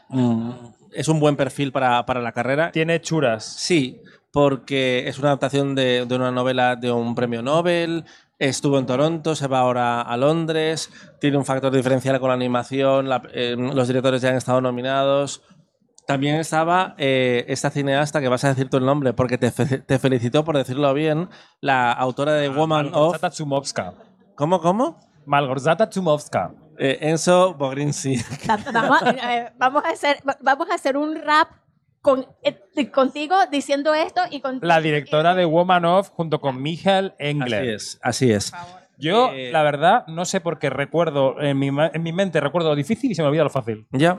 mm, 0.08 0.52
es 0.94 1.08
un 1.08 1.20
buen 1.20 1.36
perfil 1.36 1.72
para, 1.72 2.04
para 2.04 2.20
la 2.20 2.32
carrera. 2.32 2.70
Tiene 2.72 3.00
churas. 3.00 3.44
Sí, 3.44 4.00
porque 4.32 5.06
es 5.08 5.18
una 5.18 5.28
adaptación 5.28 5.74
de, 5.74 6.06
de 6.06 6.14
una 6.16 6.30
novela 6.30 6.76
de 6.76 6.90
un 6.90 7.14
premio 7.14 7.42
Nobel. 7.42 8.04
Estuvo 8.38 8.78
en 8.78 8.86
Toronto, 8.86 9.36
se 9.36 9.46
va 9.46 9.60
ahora 9.60 10.00
a 10.00 10.16
Londres. 10.16 10.90
Tiene 11.20 11.36
un 11.36 11.44
factor 11.44 11.72
diferencial 11.72 12.18
con 12.18 12.28
la 12.28 12.34
animación. 12.34 13.08
la- 13.08 13.22
eh, 13.32 13.54
los 13.56 13.86
directores 13.86 14.20
ya 14.22 14.30
han 14.30 14.36
estado 14.36 14.60
nominados. 14.60 15.42
También 16.06 16.36
estaba 16.36 16.94
eh, 16.98 17.44
esta 17.46 17.70
cineasta 17.70 18.20
que 18.20 18.26
vas 18.28 18.42
a 18.44 18.48
decir 18.48 18.68
tu 18.68 18.78
el 18.78 18.84
nombre 18.84 19.12
porque 19.12 19.38
te, 19.38 19.52
fe- 19.52 19.78
te 19.78 19.98
felicitó 20.00 20.44
por 20.44 20.56
decirlo 20.56 20.92
bien, 20.94 21.28
la 21.60 21.92
autora 21.92 22.32
de 22.32 22.48
Woman 22.48 22.86
of. 22.86 22.92
Malgorzata 22.92 23.30
Chumowska. 23.30 23.94
¿Cómo, 24.34 24.60
cómo? 24.60 24.98
Malgorzata 25.26 25.88
Chumowska. 25.88 26.50
Eh, 26.78 26.98
Enzo 27.02 27.54
Vamos, 28.72 29.02
a- 29.02 29.36
eh, 29.36 29.52
vamos 29.58 29.84
a 29.84 29.90
hacer, 29.90 30.18
va- 30.28 30.38
vamos 30.40 30.68
a 30.70 30.74
hacer 30.74 30.96
un 30.96 31.14
rap 31.14 31.48
con, 32.02 32.26
eh, 32.42 32.90
contigo 32.90 33.36
diciendo 33.50 33.94
esto 33.94 34.20
y 34.30 34.40
con 34.40 34.58
La 34.60 34.80
directora 34.80 35.34
de 35.34 35.44
Woman 35.46 35.84
of 35.86 36.10
junto 36.10 36.40
con 36.40 36.60
Michael 36.60 37.14
Engler. 37.18 37.60
Así 37.62 37.68
es, 37.70 37.98
así 38.02 38.32
es. 38.32 38.52
Yo, 38.98 39.30
Eh, 39.32 39.50
la 39.50 39.62
verdad, 39.62 40.04
no 40.08 40.24
sé 40.24 40.40
por 40.40 40.58
qué 40.58 40.68
recuerdo, 40.68 41.40
en 41.40 41.58
mi, 41.58 41.68
en 41.68 42.02
mi 42.02 42.12
mente 42.12 42.40
recuerdo 42.40 42.68
lo 42.70 42.74
difícil 42.76 43.10
y 43.10 43.14
se 43.14 43.22
me 43.22 43.28
olvida 43.28 43.44
lo 43.44 43.50
fácil. 43.50 43.86
Ya. 43.92 44.16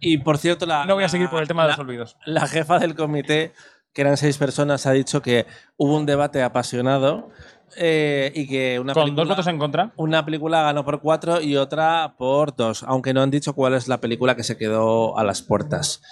Y 0.00 0.18
por 0.18 0.38
cierto, 0.38 0.66
la. 0.66 0.84
No 0.84 0.94
voy 0.94 1.04
a 1.04 1.08
seguir 1.08 1.30
por 1.30 1.40
el 1.40 1.48
tema 1.48 1.62
de 1.62 1.68
la- 1.70 1.76
los 1.76 1.80
olvidos. 1.86 2.16
La 2.26 2.46
jefa 2.46 2.78
del 2.78 2.94
comité, 2.94 3.52
que 3.92 4.02
eran 4.02 4.16
seis 4.16 4.36
personas, 4.36 4.86
ha 4.86 4.92
dicho 4.92 5.22
que 5.22 5.46
hubo 5.76 5.96
un 5.96 6.04
debate 6.06 6.42
apasionado 6.42 7.30
eh, 7.76 8.30
y 8.34 8.46
que 8.46 8.78
una 8.78 8.92
Con 8.92 9.04
película, 9.04 9.22
dos 9.22 9.28
votos 9.30 9.46
en 9.46 9.58
contra. 9.58 9.92
una 9.96 10.24
película 10.24 10.62
ganó 10.62 10.84
por 10.84 11.00
cuatro 11.00 11.40
y 11.40 11.56
otra 11.56 12.14
por 12.18 12.54
dos, 12.54 12.82
aunque 12.86 13.14
no 13.14 13.22
han 13.22 13.30
dicho 13.30 13.54
cuál 13.54 13.74
es 13.74 13.88
la 13.88 13.98
película 14.00 14.36
que 14.36 14.42
se 14.44 14.56
quedó 14.58 15.18
a 15.18 15.24
las 15.24 15.42
puertas. 15.42 16.02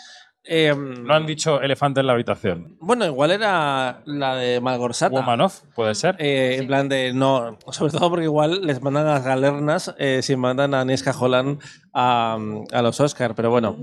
Eh, 0.45 0.75
No 0.77 1.15
han 1.15 1.25
dicho 1.27 1.61
elefante 1.61 2.01
en 2.01 2.07
la 2.09 2.15
habitación. 2.15 2.77
bueno, 2.81 3.07
igual 3.07 3.31
era 3.31 4.03
la 4.07 4.35
de 4.35 4.61
Malgorzata. 4.61 5.15
Woman 5.15 5.41
of, 5.43 5.61
puede 5.75 5.95
ser. 5.95 6.17
Eh, 6.19 6.57
En 6.61 6.67
plan 6.67 6.89
de 6.89 7.13
no, 7.15 7.59
sobre 7.71 7.93
todo 7.93 8.11
porque 8.11 8.25
igual 8.25 8.67
les 8.67 8.83
mandan 8.83 9.07
a 9.07 9.13
las 9.15 9.25
galernas 9.25 9.95
eh, 9.99 10.21
si 10.23 10.35
mandan 10.37 10.75
a 10.75 10.81
Agnieszka 10.81 11.13
Holland 11.19 11.61
a, 11.95 12.39
a 12.73 12.83
los 12.83 12.99
Oscar, 13.01 13.35
pero 13.37 13.51
bueno, 13.51 13.77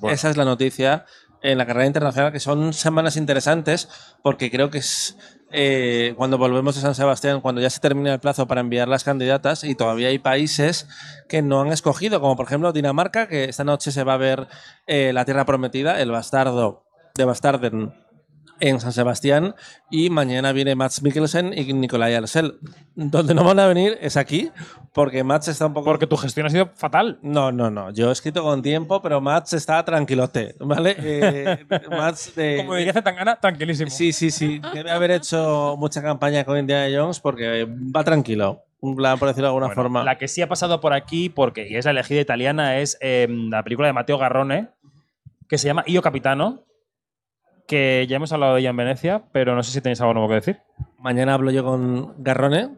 Bueno. 0.00 0.14
esa 0.14 0.30
es 0.30 0.36
la 0.36 0.44
noticia 0.44 1.04
en 1.42 1.58
la 1.58 1.66
carrera 1.66 1.86
internacional, 1.86 2.32
que 2.32 2.40
son 2.40 2.72
semanas 2.72 3.16
interesantes 3.16 3.88
porque 4.22 4.50
creo 4.50 4.70
que 4.70 4.78
es 4.78 5.16
eh, 5.50 6.14
cuando 6.16 6.36
volvemos 6.36 6.76
a 6.76 6.80
San 6.80 6.94
Sebastián, 6.94 7.40
cuando 7.40 7.60
ya 7.60 7.70
se 7.70 7.80
termina 7.80 8.12
el 8.12 8.20
plazo 8.20 8.46
para 8.46 8.60
enviar 8.60 8.88
las 8.88 9.04
candidatas 9.04 9.64
y 9.64 9.74
todavía 9.74 10.08
hay 10.08 10.18
países 10.18 10.88
que 11.28 11.40
no 11.42 11.62
han 11.62 11.68
escogido, 11.68 12.20
como 12.20 12.36
por 12.36 12.46
ejemplo 12.46 12.72
Dinamarca, 12.72 13.28
que 13.28 13.44
esta 13.44 13.64
noche 13.64 13.90
se 13.90 14.04
va 14.04 14.14
a 14.14 14.18
ver 14.18 14.48
eh, 14.86 15.12
La 15.12 15.24
Tierra 15.24 15.46
Prometida, 15.46 16.00
el 16.00 16.10
bastardo 16.10 16.84
de 17.14 17.24
Bastarden 17.24 17.94
en 18.60 18.80
San 18.80 18.92
Sebastián 18.92 19.54
y 19.90 20.10
mañana 20.10 20.52
viene 20.52 20.74
Mats 20.74 21.02
Mikkelsen 21.02 21.52
y 21.56 21.72
Nicolai 21.72 22.14
Arsel. 22.14 22.58
Donde 22.94 23.34
no 23.34 23.44
van 23.44 23.58
a 23.58 23.66
venir 23.66 23.98
es 24.00 24.16
aquí, 24.16 24.50
porque 24.92 25.22
Mats 25.24 25.48
está 25.48 25.66
un 25.66 25.74
poco... 25.74 25.86
Porque 25.86 26.06
tu 26.06 26.16
gestión 26.16 26.46
ha 26.46 26.50
sido 26.50 26.70
fatal. 26.74 27.18
No, 27.22 27.52
no, 27.52 27.70
no. 27.70 27.90
Yo 27.90 28.08
he 28.08 28.12
escrito 28.12 28.42
con 28.42 28.62
tiempo, 28.62 29.00
pero 29.00 29.20
Mats 29.20 29.52
está 29.52 29.84
tranquilote, 29.84 30.54
¿vale? 30.60 30.96
Eh, 31.10 31.66
Mats 31.90 32.34
de... 32.34 32.58
Como 32.58 32.74
diría 32.74 32.92
Zetangana, 32.92 33.36
tranquilísimo. 33.40 33.90
Sí, 33.90 34.12
sí, 34.12 34.30
sí. 34.30 34.60
Debe 34.74 34.90
haber 34.90 35.10
hecho 35.12 35.76
mucha 35.78 36.02
campaña 36.02 36.44
con 36.44 36.58
Indiana 36.58 36.86
Jones 36.94 37.20
porque 37.20 37.66
va 37.66 38.04
tranquilo. 38.04 38.64
Un 38.80 38.94
plan, 38.94 39.18
por 39.18 39.28
decirlo 39.28 39.46
de 39.46 39.50
alguna 39.50 39.66
Bueno, 39.66 39.82
forma. 39.82 40.04
La 40.04 40.18
que 40.18 40.28
sí 40.28 40.42
ha 40.42 40.48
pasado 40.48 40.80
por 40.80 40.92
aquí, 40.92 41.28
porque 41.28 41.68
y 41.68 41.76
es 41.76 41.84
la 41.84 41.90
elegida 41.90 42.20
italiana, 42.20 42.78
es 42.78 42.96
eh, 43.00 43.26
la 43.28 43.62
película 43.62 43.88
de 43.88 43.92
Matteo 43.92 44.18
Garrone, 44.18 44.68
que 45.48 45.58
se 45.58 45.66
llama 45.66 45.82
Io 45.86 46.02
Capitano, 46.02 46.64
que 47.68 48.06
ya 48.08 48.16
hemos 48.16 48.32
hablado 48.32 48.54
de 48.54 48.60
ella 48.60 48.70
en 48.70 48.76
Venecia, 48.76 49.22
pero 49.30 49.54
no 49.54 49.62
sé 49.62 49.70
si 49.70 49.80
tenéis 49.80 50.00
algo 50.00 50.14
nuevo 50.14 50.28
que 50.28 50.34
decir. 50.34 50.58
Mañana 50.98 51.34
hablo 51.34 51.52
yo 51.52 51.62
con 51.62 52.14
Garrone. 52.22 52.70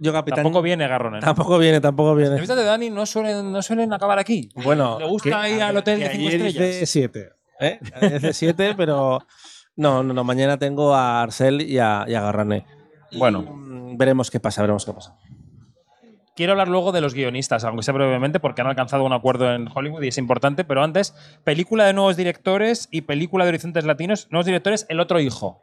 Yo, 0.00 0.12
capitán. 0.12 0.42
Tampoco 0.42 0.60
viene 0.60 0.86
Garrone. 0.88 1.20
¿no? 1.20 1.24
Tampoco 1.24 1.56
viene, 1.56 1.80
tampoco 1.80 2.10
Las 2.10 2.16
viene. 2.18 2.30
entrevistas 2.32 2.56
de 2.58 2.64
Dani 2.64 2.90
no 2.90 3.06
suelen, 3.06 3.52
no 3.52 3.62
suelen 3.62 3.92
acabar 3.92 4.18
aquí. 4.18 4.50
Bueno, 4.56 4.98
Le 4.98 5.06
gusta 5.06 5.48
ir 5.48 5.62
al 5.62 5.76
hotel 5.76 6.00
de 6.00 6.08
cinco 6.10 6.28
ayer 6.28 6.46
estrellas. 6.46 6.74
hice 6.76 6.86
siete. 6.86 7.30
¿eh? 7.60 7.78
Ayer 7.94 8.16
hice 8.16 8.32
siete, 8.32 8.74
pero 8.76 9.20
no, 9.76 10.02
no, 10.02 10.12
no. 10.12 10.24
Mañana 10.24 10.58
tengo 10.58 10.94
a 10.94 11.22
Arcel 11.22 11.62
y 11.62 11.78
a, 11.78 12.04
y 12.08 12.14
a 12.14 12.20
Garrone. 12.22 12.66
Y, 13.12 13.18
Bueno. 13.18 13.42
mm, 13.42 13.96
veremos 13.96 14.30
qué 14.32 14.40
pasa, 14.40 14.60
veremos 14.62 14.84
qué 14.84 14.92
pasa. 14.92 15.16
Quiero 16.34 16.52
hablar 16.52 16.66
luego 16.66 16.90
de 16.90 17.00
los 17.00 17.14
guionistas, 17.14 17.62
aunque 17.62 17.84
sea 17.84 17.94
brevemente, 17.94 18.40
porque 18.40 18.60
han 18.60 18.66
alcanzado 18.66 19.04
un 19.04 19.12
acuerdo 19.12 19.54
en 19.54 19.68
Hollywood 19.72 20.02
y 20.02 20.08
es 20.08 20.18
importante, 20.18 20.64
pero 20.64 20.82
antes, 20.82 21.14
película 21.44 21.84
de 21.84 21.92
nuevos 21.92 22.16
directores 22.16 22.88
y 22.90 23.02
película 23.02 23.44
de 23.44 23.50
horizontes 23.50 23.84
latinos. 23.84 24.26
Nuevos 24.30 24.46
directores, 24.46 24.84
El 24.88 24.98
otro 24.98 25.20
hijo. 25.20 25.62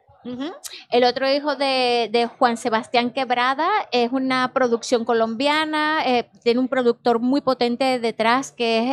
El 0.90 1.04
otro 1.04 1.28
hijo 1.30 1.56
de, 1.56 2.28
Juan 2.38 2.56
Sebastián 2.56 3.10
Quebrada 3.10 3.68
es 3.90 4.12
una 4.12 4.52
producción 4.54 5.04
colombiana, 5.04 6.02
eh, 6.06 6.30
tiene 6.44 6.60
un 6.60 6.68
productor 6.68 7.18
muy 7.18 7.40
potente 7.40 7.98
detrás 7.98 8.52
que 8.52 8.78
es 8.78 8.84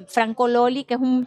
eh, 0.00 0.06
Franco 0.08 0.48
Loli, 0.48 0.84
que 0.84 0.94
es 0.94 1.00
un, 1.00 1.26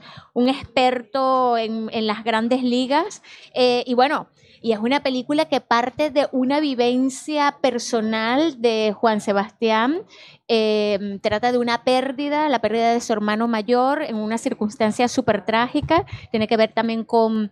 experto 0.49 1.57
en, 1.57 1.89
en 1.93 2.07
las 2.07 2.23
grandes 2.23 2.63
ligas. 2.63 3.21
Eh, 3.53 3.83
y 3.85 3.93
bueno, 3.93 4.27
y 4.61 4.73
es 4.73 4.79
una 4.79 5.01
película 5.01 5.45
que 5.45 5.59
parte 5.59 6.11
de 6.11 6.27
una 6.31 6.59
vivencia 6.59 7.57
personal 7.61 8.61
de 8.61 8.93
Juan 8.95 9.19
Sebastián. 9.19 10.03
Eh, 10.47 11.19
trata 11.21 11.51
de 11.51 11.57
una 11.57 11.83
pérdida, 11.83 12.47
la 12.49 12.59
pérdida 12.59 12.93
de 12.93 13.01
su 13.01 13.11
hermano 13.13 13.47
mayor 13.47 14.03
en 14.03 14.17
una 14.17 14.37
circunstancia 14.37 15.07
súper 15.07 15.45
trágica. 15.45 16.05
Tiene 16.29 16.47
que 16.47 16.57
ver 16.57 16.73
también 16.73 17.03
con 17.03 17.51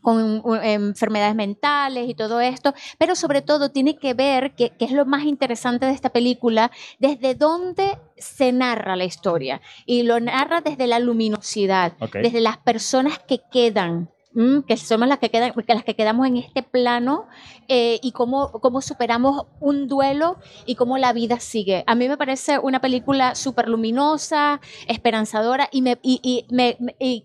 con 0.00 0.42
enfermedades 0.62 1.34
mentales 1.34 2.08
y 2.08 2.14
todo 2.14 2.40
esto, 2.40 2.72
pero 2.98 3.16
sobre 3.16 3.42
todo 3.42 3.70
tiene 3.70 3.98
que 3.98 4.14
ver, 4.14 4.54
que, 4.54 4.70
que 4.70 4.84
es 4.84 4.92
lo 4.92 5.04
más 5.04 5.24
interesante 5.24 5.86
de 5.86 5.92
esta 5.92 6.10
película, 6.10 6.70
desde 6.98 7.34
dónde 7.34 7.98
se 8.16 8.52
narra 8.52 8.96
la 8.96 9.04
historia. 9.04 9.60
Y 9.86 10.04
lo 10.04 10.20
narra 10.20 10.60
desde 10.60 10.86
la 10.86 10.98
luminosidad, 10.98 11.94
desde 12.22 12.40
las 12.40 12.58
personas 12.58 13.18
que 13.18 13.40
quedan. 13.50 14.10
¿M? 14.38 14.62
que 14.66 14.76
somos 14.76 15.08
las 15.08 15.18
que, 15.18 15.30
quedan, 15.30 15.52
que 15.52 15.74
las 15.74 15.84
que 15.84 15.94
quedamos 15.94 16.26
en 16.26 16.36
este 16.38 16.62
plano 16.62 17.26
eh, 17.68 17.98
y 18.02 18.12
cómo, 18.12 18.50
cómo 18.52 18.80
superamos 18.80 19.46
un 19.60 19.88
duelo 19.88 20.36
y 20.64 20.74
cómo 20.76 20.96
la 20.96 21.12
vida 21.12 21.40
sigue. 21.40 21.84
A 21.86 21.94
mí 21.94 22.08
me 22.08 22.16
parece 22.16 22.58
una 22.58 22.80
película 22.80 23.34
súper 23.34 23.68
luminosa, 23.68 24.60
esperanzadora 24.86 25.68
y, 25.72 25.82
me, 25.82 25.98
y, 26.02 26.46
me- 26.50 26.76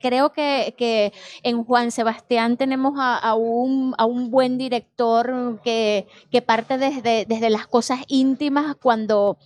creo 0.01 0.33
que, 0.33 0.75
que 0.77 1.13
en 1.43 1.63
Juan 1.63 1.91
Sebastián 1.91 2.57
tenemos 2.57 2.93
a, 2.97 3.33
un, 3.35 3.93
a 3.97 4.05
un 4.05 4.31
buen 4.31 4.57
director 4.57 5.61
que, 5.63 6.07
que 6.31 6.41
parte 6.41 6.77
desde, 6.77 7.25
desde 7.25 7.49
las 7.49 7.67
cosas 7.67 7.99
íntimas 8.07 8.75
cuando 8.81 9.37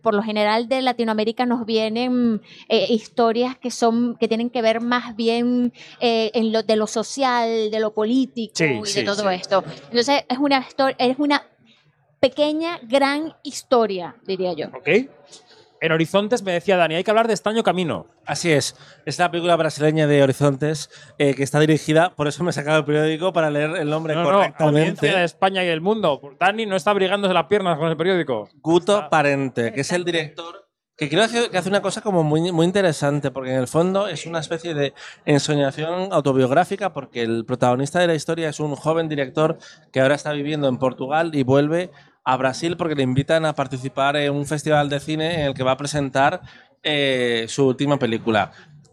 por 0.00 0.14
lo 0.14 0.22
general 0.22 0.68
de 0.68 0.80
Latinoamérica 0.80 1.44
nos 1.44 1.66
vienen 1.66 2.40
eh, 2.68 2.86
historias 2.88 3.58
que 3.58 3.72
son 3.72 4.16
que 4.16 4.28
tienen 4.28 4.48
que 4.50 4.62
ver 4.62 4.80
más 4.80 5.16
bien 5.16 5.72
eh, 6.00 6.30
en 6.34 6.52
lo, 6.52 6.62
de 6.62 6.76
lo 6.76 6.86
social, 6.90 7.70
de 7.70 7.80
lo 7.80 7.92
político 7.94 8.52
Sí, 8.54 8.80
y 8.82 8.86
sí, 8.86 9.00
de 9.00 9.06
todo 9.06 9.28
sí. 9.30 9.34
esto. 9.34 9.64
Entonces 9.90 10.24
es 10.28 10.38
una 10.38 10.66
es 10.98 11.18
una 11.18 11.42
pequeña 12.20 12.78
gran 12.82 13.34
historia, 13.42 14.16
diría 14.26 14.52
yo. 14.52 14.66
¿Ok? 14.68 14.88
En 15.82 15.92
Horizontes 15.92 16.42
me 16.42 16.52
decía 16.52 16.76
Dani, 16.76 16.96
hay 16.96 17.04
que 17.04 17.10
hablar 17.10 17.26
de 17.26 17.32
Extraño 17.32 17.62
Camino. 17.62 18.06
Así 18.26 18.52
es. 18.52 18.76
Es 19.06 19.18
la 19.18 19.30
película 19.30 19.56
brasileña 19.56 20.06
de 20.06 20.22
Horizontes 20.22 20.90
eh, 21.16 21.32
que 21.34 21.42
está 21.42 21.58
dirigida, 21.58 22.10
por 22.14 22.28
eso 22.28 22.44
me 22.44 22.50
he 22.50 22.52
sacado 22.52 22.80
el 22.80 22.84
periódico 22.84 23.32
para 23.32 23.48
leer 23.50 23.74
el 23.76 23.88
nombre 23.88 24.14
No, 24.14 24.24
no, 24.24 24.30
correctamente. 24.30 24.80
audiencia 24.80 25.18
de 25.20 25.24
España 25.24 25.64
y 25.64 25.68
del 25.68 25.80
mundo. 25.80 26.20
Dani 26.38 26.66
no 26.66 26.76
está 26.76 26.90
abrigándose 26.90 27.32
las 27.32 27.46
piernas 27.46 27.78
con 27.78 27.88
el 27.88 27.96
periódico. 27.96 28.50
Guto 28.60 29.08
Parente, 29.08 29.72
que 29.72 29.80
es 29.80 29.90
el 29.92 30.04
director 30.04 30.59
que 31.00 31.08
creo 31.08 31.26
que 31.50 31.56
hace 31.56 31.70
una 31.70 31.80
cosa 31.80 32.02
como 32.02 32.22
muy, 32.22 32.52
muy 32.52 32.66
interesante, 32.66 33.30
porque 33.30 33.52
en 33.54 33.58
el 33.58 33.68
fondo 33.68 34.06
es 34.06 34.26
una 34.26 34.38
especie 34.38 34.74
de 34.74 34.92
ensoñación 35.24 36.12
autobiográfica, 36.12 36.92
porque 36.92 37.22
el 37.22 37.46
protagonista 37.46 38.00
de 38.00 38.06
la 38.06 38.14
historia 38.14 38.50
es 38.50 38.60
un 38.60 38.76
joven 38.76 39.08
director 39.08 39.56
que 39.92 40.02
ahora 40.02 40.14
está 40.14 40.32
viviendo 40.32 40.68
en 40.68 40.76
Portugal 40.76 41.30
y 41.32 41.42
vuelve 41.42 41.90
a 42.22 42.36
Brasil 42.36 42.76
porque 42.76 42.94
le 42.94 43.02
invitan 43.02 43.46
a 43.46 43.54
participar 43.54 44.14
en 44.16 44.34
un 44.34 44.44
festival 44.44 44.90
de 44.90 45.00
cine 45.00 45.40
en 45.40 45.46
el 45.46 45.54
que 45.54 45.62
va 45.62 45.72
a 45.72 45.76
presentar 45.78 46.42
eh, 46.82 47.46
su 47.48 47.66
última 47.66 47.98
película. 47.98 48.52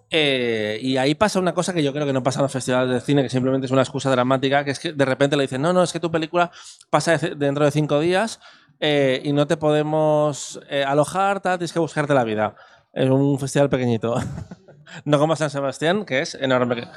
Eh, 0.10 0.80
y 0.82 0.96
ahí 0.96 1.14
pasa 1.14 1.42
una 1.42 1.54
cosa 1.54 1.74
que 1.74 1.84
yo 1.84 1.92
creo 1.92 2.06
que 2.06 2.14
no 2.14 2.24
pasa 2.24 2.40
en 2.40 2.44
los 2.44 2.54
festivales 2.54 2.90
de 2.90 3.02
cine, 3.02 3.22
que 3.22 3.30
simplemente 3.30 3.66
es 3.66 3.72
una 3.72 3.82
excusa 3.82 4.10
dramática, 4.10 4.64
que 4.64 4.72
es 4.72 4.80
que 4.80 4.94
de 4.94 5.04
repente 5.04 5.36
le 5.36 5.44
dicen, 5.44 5.62
no, 5.62 5.74
no, 5.74 5.84
es 5.84 5.92
que 5.92 6.00
tu 6.00 6.10
película 6.10 6.52
pasa 6.90 7.18
de- 7.18 7.36
dentro 7.36 7.66
de 7.66 7.72
cinco 7.72 8.00
días 8.00 8.40
eh, 8.80 9.22
y 9.24 9.34
no 9.34 9.48
te 9.48 9.58
podemos 9.58 10.60
eh, 10.70 10.84
alojar, 10.84 11.42
tienes 11.42 11.74
que 11.74 11.80
buscarte 11.80 12.14
la 12.14 12.24
vida. 12.24 12.56
En 12.94 13.12
un 13.12 13.40
festival 13.40 13.70
pequeñito. 13.70 14.16
no 15.06 15.20
como 15.20 15.36
San 15.36 15.50
Sebastián, 15.50 16.06
que 16.06 16.22
es 16.22 16.36
enorme. 16.36 16.88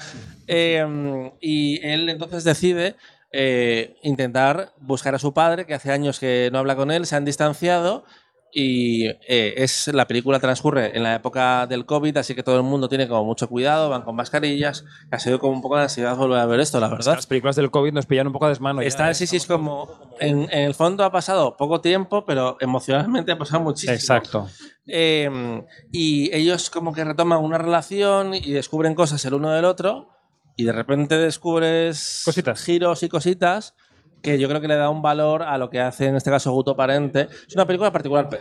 Eh, 0.46 1.32
y 1.40 1.84
él 1.86 2.08
entonces 2.08 2.44
decide 2.44 2.96
eh, 3.32 3.96
intentar 4.02 4.72
buscar 4.80 5.14
a 5.14 5.18
su 5.18 5.32
padre, 5.32 5.64
que 5.64 5.74
hace 5.74 5.92
años 5.92 6.18
que 6.18 6.50
no 6.52 6.58
habla 6.58 6.74
con 6.74 6.90
él, 6.90 7.06
se 7.06 7.14
han 7.14 7.24
distanciado 7.24 8.04
y 8.52 9.06
eh, 9.06 9.54
es 9.56 9.88
la 9.88 10.06
película 10.06 10.40
transcurre 10.40 10.96
en 10.96 11.02
la 11.02 11.14
época 11.14 11.66
del 11.66 11.86
COVID, 11.86 12.16
así 12.16 12.34
que 12.34 12.42
todo 12.42 12.56
el 12.56 12.62
mundo 12.62 12.88
tiene 12.88 13.06
como 13.08 13.24
mucho 13.24 13.48
cuidado, 13.48 13.88
van 13.88 14.02
con 14.02 14.16
mascarillas. 14.16 14.84
Ha 15.10 15.18
sido 15.18 15.38
como 15.38 15.52
un 15.52 15.62
poco 15.62 15.76
de 15.76 15.82
ansiedad 15.84 16.16
volver 16.16 16.38
a 16.38 16.46
ver 16.46 16.60
esto, 16.60 16.80
la 16.80 16.88
verdad. 16.88 17.14
Las 17.14 17.26
películas 17.26 17.56
del 17.56 17.70
COVID 17.70 17.92
nos 17.92 18.06
pillan 18.06 18.26
un 18.26 18.32
poco 18.32 18.46
a 18.46 18.48
desmano. 18.48 18.82
ya, 18.82 18.88
Está, 18.88 19.10
¿eh? 19.10 19.14
sí, 19.14 19.26
sí, 19.26 19.36
es 19.36 19.46
como. 19.46 19.88
En, 20.18 20.42
en 20.50 20.64
el 20.64 20.74
fondo 20.74 21.04
ha 21.04 21.12
pasado 21.12 21.56
poco 21.56 21.80
tiempo, 21.80 22.24
pero 22.24 22.56
emocionalmente 22.60 23.32
ha 23.32 23.38
pasado 23.38 23.62
muchísimo. 23.62 23.94
Exacto. 23.94 24.48
Eh, 24.86 25.62
y 25.92 26.34
ellos, 26.34 26.70
como 26.70 26.92
que 26.92 27.04
retoman 27.04 27.38
una 27.38 27.58
relación 27.58 28.34
y 28.34 28.50
descubren 28.52 28.94
cosas 28.94 29.24
el 29.24 29.34
uno 29.34 29.50
del 29.50 29.64
otro, 29.64 30.08
y 30.56 30.64
de 30.64 30.72
repente 30.72 31.16
descubres 31.16 32.22
Cositas. 32.24 32.62
giros 32.62 33.02
y 33.02 33.08
cositas 33.08 33.74
que 34.22 34.38
yo 34.38 34.48
creo 34.48 34.60
que 34.60 34.68
le 34.68 34.76
da 34.76 34.90
un 34.90 35.02
valor 35.02 35.42
a 35.42 35.56
lo 35.58 35.70
que 35.70 35.80
hace 35.80 36.06
en 36.06 36.16
este 36.16 36.30
caso 36.30 36.52
Guto 36.52 36.76
Parente. 36.76 37.28
Es 37.48 37.54
una 37.54 37.66
película 37.66 37.90
particular, 37.92 38.28
pe- 38.28 38.40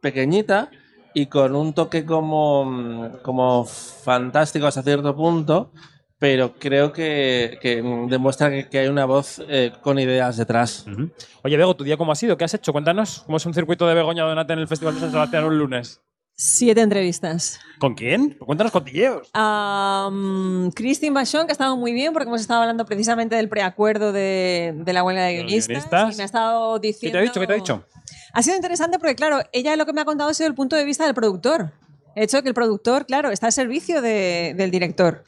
pequeñita 0.00 0.70
y 1.14 1.26
con 1.26 1.54
un 1.56 1.72
toque 1.72 2.04
como, 2.04 3.10
como 3.22 3.64
fantástico 3.64 4.66
hasta 4.66 4.82
cierto 4.82 5.14
punto, 5.16 5.72
pero 6.18 6.54
creo 6.58 6.92
que, 6.92 7.58
que, 7.60 7.76
demuestra 8.08 8.50
que, 8.50 8.68
que 8.68 8.78
hay 8.80 8.88
una 8.88 9.04
voz 9.06 9.42
eh, 9.48 9.72
con 9.80 9.98
ideas 9.98 10.36
detrás. 10.36 10.86
Ujú. 10.86 11.10
Oye, 11.42 11.56
Bego, 11.56 11.74
¿tu 11.74 11.84
día 11.84 11.96
cómo 11.96 12.12
ha 12.12 12.16
sido? 12.16 12.36
¿Qué 12.36 12.44
has 12.44 12.54
hecho? 12.54 12.72
Cuéntanos. 12.72 13.22
¿Cómo 13.26 13.36
es 13.38 13.46
un 13.46 13.54
circuito 13.54 13.86
de 13.86 13.94
Begoña 13.94 14.24
Donate 14.24 14.52
en 14.52 14.58
el 14.60 14.68
Festival 14.68 14.94
de 14.94 15.00
San 15.00 15.10
Sebastián 15.10 15.44
un 15.44 15.58
lunes? 15.58 16.00
Siete 16.42 16.80
entrevistas. 16.80 17.60
¿Con 17.78 17.94
quién? 17.94 18.30
Cuéntanos 18.38 18.72
cotilleos. 18.72 19.28
Um, 19.34 20.70
Christine 20.70 21.12
Bachon, 21.12 21.44
que 21.44 21.50
ha 21.50 21.52
estado 21.52 21.76
muy 21.76 21.92
bien 21.92 22.14
porque 22.14 22.28
hemos 22.28 22.40
estado 22.40 22.62
hablando 22.62 22.86
precisamente 22.86 23.36
del 23.36 23.50
preacuerdo 23.50 24.10
de, 24.10 24.72
de 24.74 24.92
la 24.94 25.04
huelga 25.04 25.24
de 25.24 25.34
guionistas. 25.34 25.68
guionistas. 25.68 26.14
Y 26.14 26.16
me 26.16 26.22
ha 26.22 26.24
estado 26.26 26.80
¿Qué 26.80 26.86
diciendo. 26.88 27.12
te 27.12 27.18
ha 27.18 27.22
dicho? 27.28 27.40
¿Qué 27.40 27.46
te 27.46 27.52
ha 27.52 27.56
dicho? 27.56 27.84
Ha 28.32 28.42
sido 28.42 28.56
interesante 28.56 28.98
porque, 28.98 29.16
claro, 29.16 29.40
ella 29.52 29.76
lo 29.76 29.84
que 29.84 29.92
me 29.92 30.00
ha 30.00 30.06
contado 30.06 30.30
ha 30.30 30.34
sido 30.34 30.48
el 30.48 30.54
punto 30.54 30.76
de 30.76 30.84
vista 30.86 31.04
del 31.04 31.12
productor. 31.12 31.72
El 32.16 32.22
hecho 32.24 32.38
de 32.38 32.42
que 32.42 32.48
el 32.48 32.54
productor, 32.54 33.04
claro, 33.04 33.30
está 33.30 33.44
al 33.48 33.52
servicio 33.52 34.00
de- 34.00 34.54
del 34.56 34.70
director. 34.70 35.24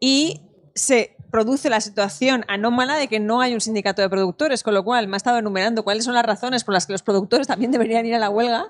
Y 0.00 0.40
se 0.74 1.14
produce 1.34 1.68
la 1.68 1.80
situación 1.80 2.44
anómala 2.46 2.94
de 2.94 3.08
que 3.08 3.18
no 3.18 3.40
hay 3.40 3.54
un 3.54 3.60
sindicato 3.60 4.00
de 4.00 4.08
productores, 4.08 4.62
con 4.62 4.72
lo 4.72 4.84
cual 4.84 5.08
me 5.08 5.16
ha 5.16 5.18
estado 5.18 5.36
enumerando 5.36 5.82
cuáles 5.82 6.04
son 6.04 6.14
las 6.14 6.24
razones 6.24 6.62
por 6.62 6.74
las 6.74 6.86
que 6.86 6.92
los 6.92 7.02
productores 7.02 7.48
también 7.48 7.72
deberían 7.72 8.06
ir 8.06 8.14
a 8.14 8.20
la 8.20 8.30
huelga, 8.30 8.66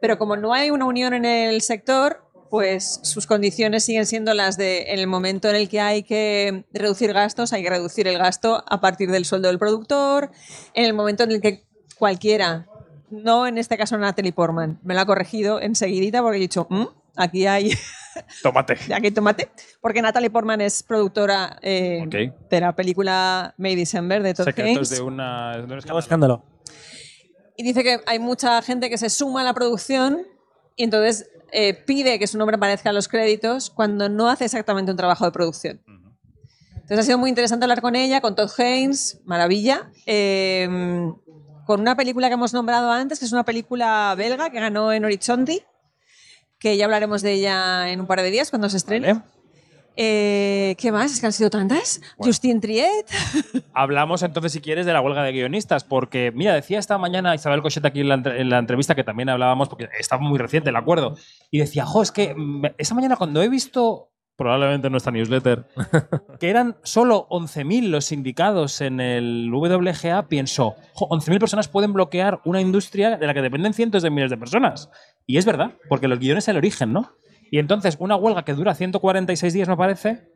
pero 0.00 0.16
como 0.16 0.34
no 0.34 0.54
hay 0.54 0.70
una 0.70 0.86
unión 0.86 1.12
en 1.12 1.26
el 1.26 1.60
sector, 1.60 2.24
pues 2.48 3.00
sus 3.02 3.26
condiciones 3.26 3.84
siguen 3.84 4.06
siendo 4.06 4.32
las 4.32 4.56
de 4.56 4.92
en 4.92 4.98
el 4.98 5.08
momento 5.08 5.50
en 5.50 5.56
el 5.56 5.68
que 5.68 5.78
hay 5.82 6.04
que 6.04 6.64
reducir 6.72 7.12
gastos, 7.12 7.52
hay 7.52 7.62
que 7.62 7.68
reducir 7.68 8.08
el 8.08 8.16
gasto 8.16 8.64
a 8.66 8.80
partir 8.80 9.10
del 9.10 9.26
sueldo 9.26 9.48
del 9.48 9.58
productor, 9.58 10.30
en 10.72 10.86
el 10.86 10.94
momento 10.94 11.24
en 11.24 11.32
el 11.32 11.42
que 11.42 11.66
cualquiera, 11.98 12.66
no 13.10 13.46
en 13.46 13.58
este 13.58 13.76
caso 13.76 13.98
Natalie 13.98 14.32
Portman, 14.32 14.80
me 14.82 14.94
lo 14.94 15.00
ha 15.00 15.06
corregido 15.06 15.60
enseguidita 15.60 16.22
porque 16.22 16.38
he 16.38 16.40
dicho, 16.40 16.66
"Mm, 16.70 16.86
aquí 17.16 17.46
hay 17.46 17.72
Tómate. 18.42 18.74
aquí 18.74 19.06
hay 19.06 19.10
tomate, 19.10 19.50
porque 19.80 20.00
Natalie 20.00 20.30
Portman 20.30 20.60
es 20.60 20.82
productora 20.82 21.58
eh, 21.62 22.30
de 22.50 22.60
la 22.60 22.74
película 22.74 23.54
May 23.58 23.74
December 23.76 24.22
de 24.22 24.34
Todd 24.34 24.44
Secretos 24.46 24.90
Haynes. 24.90 24.90
de 24.90 25.00
una. 25.02 25.56
de 25.58 25.64
un 25.64 25.72
escándalo. 25.78 25.98
escándalo. 25.98 26.44
Y 27.56 27.62
dice 27.62 27.82
que 27.82 28.00
hay 28.06 28.18
mucha 28.18 28.60
gente 28.62 28.88
que 28.90 28.98
se 28.98 29.10
suma 29.10 29.40
a 29.40 29.44
la 29.44 29.54
producción 29.54 30.26
y 30.76 30.84
entonces 30.84 31.30
eh, 31.52 31.74
pide 31.74 32.18
que 32.18 32.26
su 32.26 32.36
nombre 32.38 32.56
aparezca 32.56 32.90
en 32.90 32.94
los 32.94 33.08
créditos 33.08 33.70
cuando 33.70 34.08
no 34.08 34.28
hace 34.28 34.44
exactamente 34.44 34.90
un 34.90 34.96
trabajo 34.96 35.24
de 35.24 35.30
producción. 35.32 35.80
Entonces 36.74 36.98
ha 37.00 37.02
sido 37.02 37.18
muy 37.18 37.30
interesante 37.30 37.64
hablar 37.64 37.80
con 37.80 37.96
ella, 37.96 38.20
con 38.20 38.34
Todd 38.36 38.50
Haynes, 38.58 39.20
maravilla. 39.24 39.90
eh, 40.06 40.68
con 41.66 41.80
una 41.80 41.96
película 41.96 42.28
que 42.28 42.34
hemos 42.34 42.54
nombrado 42.54 42.92
antes, 42.92 43.18
que 43.18 43.24
es 43.24 43.32
una 43.32 43.44
película 43.44 44.14
belga 44.16 44.50
que 44.50 44.60
ganó 44.60 44.92
en 44.92 45.04
Horizonte, 45.04 45.66
que 46.58 46.76
ya 46.76 46.84
hablaremos 46.86 47.22
de 47.22 47.32
ella 47.34 47.90
en 47.90 48.00
un 48.00 48.06
par 48.06 48.20
de 48.22 48.30
días 48.30 48.50
cuando 48.50 48.68
se 48.68 48.76
estrene. 48.78 49.12
Vale. 49.14 49.24
Eh, 49.98 50.74
¿Qué 50.78 50.92
más? 50.92 51.10
Es 51.12 51.20
que 51.20 51.26
han 51.26 51.32
sido 51.32 51.48
tantas. 51.48 52.02
Justine 52.18 52.60
Triet. 52.60 53.06
Hablamos 53.72 54.22
entonces, 54.22 54.52
si 54.52 54.60
quieres, 54.60 54.84
de 54.84 54.92
la 54.92 55.00
huelga 55.00 55.22
de 55.22 55.32
guionistas, 55.32 55.84
porque, 55.84 56.32
mira, 56.34 56.52
decía 56.54 56.78
esta 56.78 56.98
mañana 56.98 57.34
Isabel 57.34 57.62
Cochet 57.62 57.84
aquí 57.86 58.00
en 58.00 58.08
la, 58.08 58.14
entre- 58.16 58.40
en 58.42 58.50
la 58.50 58.58
entrevista 58.58 58.94
que 58.94 59.04
también 59.04 59.30
hablábamos, 59.30 59.70
porque 59.70 59.88
estaba 59.98 60.20
muy 60.22 60.38
reciente 60.38 60.68
el 60.68 60.76
acuerdo, 60.76 61.16
y 61.50 61.60
decía, 61.60 61.86
jo, 61.86 62.02
es 62.02 62.12
que 62.12 62.34
mm, 62.34 62.66
esa 62.76 62.94
mañana 62.94 63.16
cuando 63.16 63.40
he 63.42 63.48
visto, 63.48 64.10
probablemente 64.36 64.88
en 64.88 64.92
nuestra 64.92 65.12
newsletter, 65.12 65.64
que 66.40 66.50
eran 66.50 66.76
solo 66.82 67.26
11.000 67.30 67.88
los 67.88 68.04
sindicados 68.04 68.82
en 68.82 69.00
el 69.00 69.50
WGA, 69.50 70.28
pienso, 70.28 70.74
jo, 70.92 71.08
11.000 71.08 71.38
personas 71.38 71.68
pueden 71.68 71.94
bloquear 71.94 72.40
una 72.44 72.60
industria 72.60 73.16
de 73.16 73.26
la 73.26 73.32
que 73.32 73.40
dependen 73.40 73.72
cientos 73.72 74.02
de 74.02 74.10
miles 74.10 74.28
de 74.30 74.36
personas. 74.36 74.90
Y 75.26 75.38
es 75.38 75.44
verdad, 75.44 75.72
porque 75.88 76.08
los 76.08 76.18
guiones 76.18 76.44
es 76.44 76.48
el 76.48 76.56
origen, 76.56 76.92
¿no? 76.92 77.12
Y 77.50 77.58
entonces, 77.58 77.96
una 77.98 78.16
huelga 78.16 78.44
que 78.44 78.54
dura 78.54 78.74
146 78.74 79.52
días, 79.52 79.68
me 79.68 79.76
parece, 79.76 80.28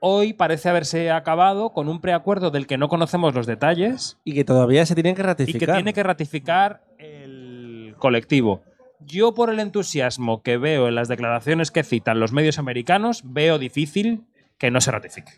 hoy 0.00 0.32
parece 0.32 0.68
haberse 0.68 1.10
acabado 1.10 1.72
con 1.72 1.88
un 1.88 2.00
preacuerdo 2.00 2.50
del 2.50 2.66
que 2.66 2.78
no 2.78 2.88
conocemos 2.88 3.34
los 3.34 3.46
detalles 3.46 4.18
Y 4.24 4.34
que 4.34 4.44
todavía 4.44 4.86
se 4.86 4.94
tienen 4.94 5.14
que 5.14 5.22
y 5.22 5.24
ratificar. 5.24 5.60
que 5.60 5.72
tiene 5.74 5.92
que 5.92 6.02
ratificar 6.02 6.84
el 6.98 7.94
colectivo. 7.98 8.62
Yo, 9.00 9.34
por 9.34 9.50
el 9.50 9.60
entusiasmo 9.60 10.42
que 10.42 10.56
veo 10.56 10.88
en 10.88 10.94
las 10.94 11.08
declaraciones 11.08 11.70
que 11.70 11.84
citan 11.84 12.18
los 12.18 12.32
medios 12.32 12.58
americanos, 12.58 13.22
veo 13.24 13.58
difícil 13.58 14.24
que 14.58 14.70
no 14.70 14.80
se 14.80 14.90
ratifique. 14.90 15.32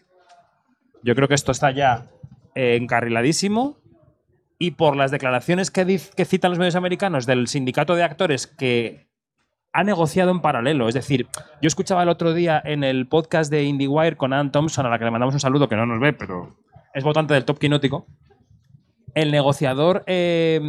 Yo 1.03 1.15
creo 1.15 1.29
que 1.29 1.35
esto 1.35 1.53
está 1.53 1.71
ya 1.71 2.07
eh, 2.55 2.77
encarriladísimo 2.77 3.80
y 4.63 4.73
por 4.73 4.95
las 4.95 5.11
declaraciones 5.11 5.71
que, 5.71 5.99
que 6.15 6.25
citan 6.27 6.51
los 6.51 6.59
medios 6.59 6.77
americanos 6.77 7.25
del 7.25 7.49
sindicato 7.49 7.97
de 7.97 8.05
actores 8.05 8.47
que 8.47 9.09
ha 9.73 9.85
negociado 9.85 10.31
en 10.31 10.41
paralelo. 10.41 10.87
Es 10.87 10.95
decir, 10.95 11.27
yo 11.63 11.67
escuchaba 11.67 12.03
el 12.03 12.11
otro 12.11 12.35
día 12.35 12.61
en 12.63 12.85
el 12.85 13.09
podcast 13.09 13.51
de 13.51 13.65
IndieWire 13.65 14.19
con 14.19 14.35
Ann 14.35 14.53
Thompson, 14.53 14.85
a 14.85 14.91
la 14.91 14.99
que 14.99 15.07
le 15.07 15.11
mandamos 15.11 15.35
un 15.35 15.41
saludo, 15.41 15.67
que 15.67 15.77
no 15.77 15.87
nos 15.87 15.99
ve, 15.99 16.13
pero 16.13 16.59
es 16.93 17.03
votante 17.03 17.33
del 17.33 17.47
top 17.47 17.59
quinótico. 17.59 18.07
El 19.15 19.33
negociador 19.33 20.05
eh, 20.07 20.61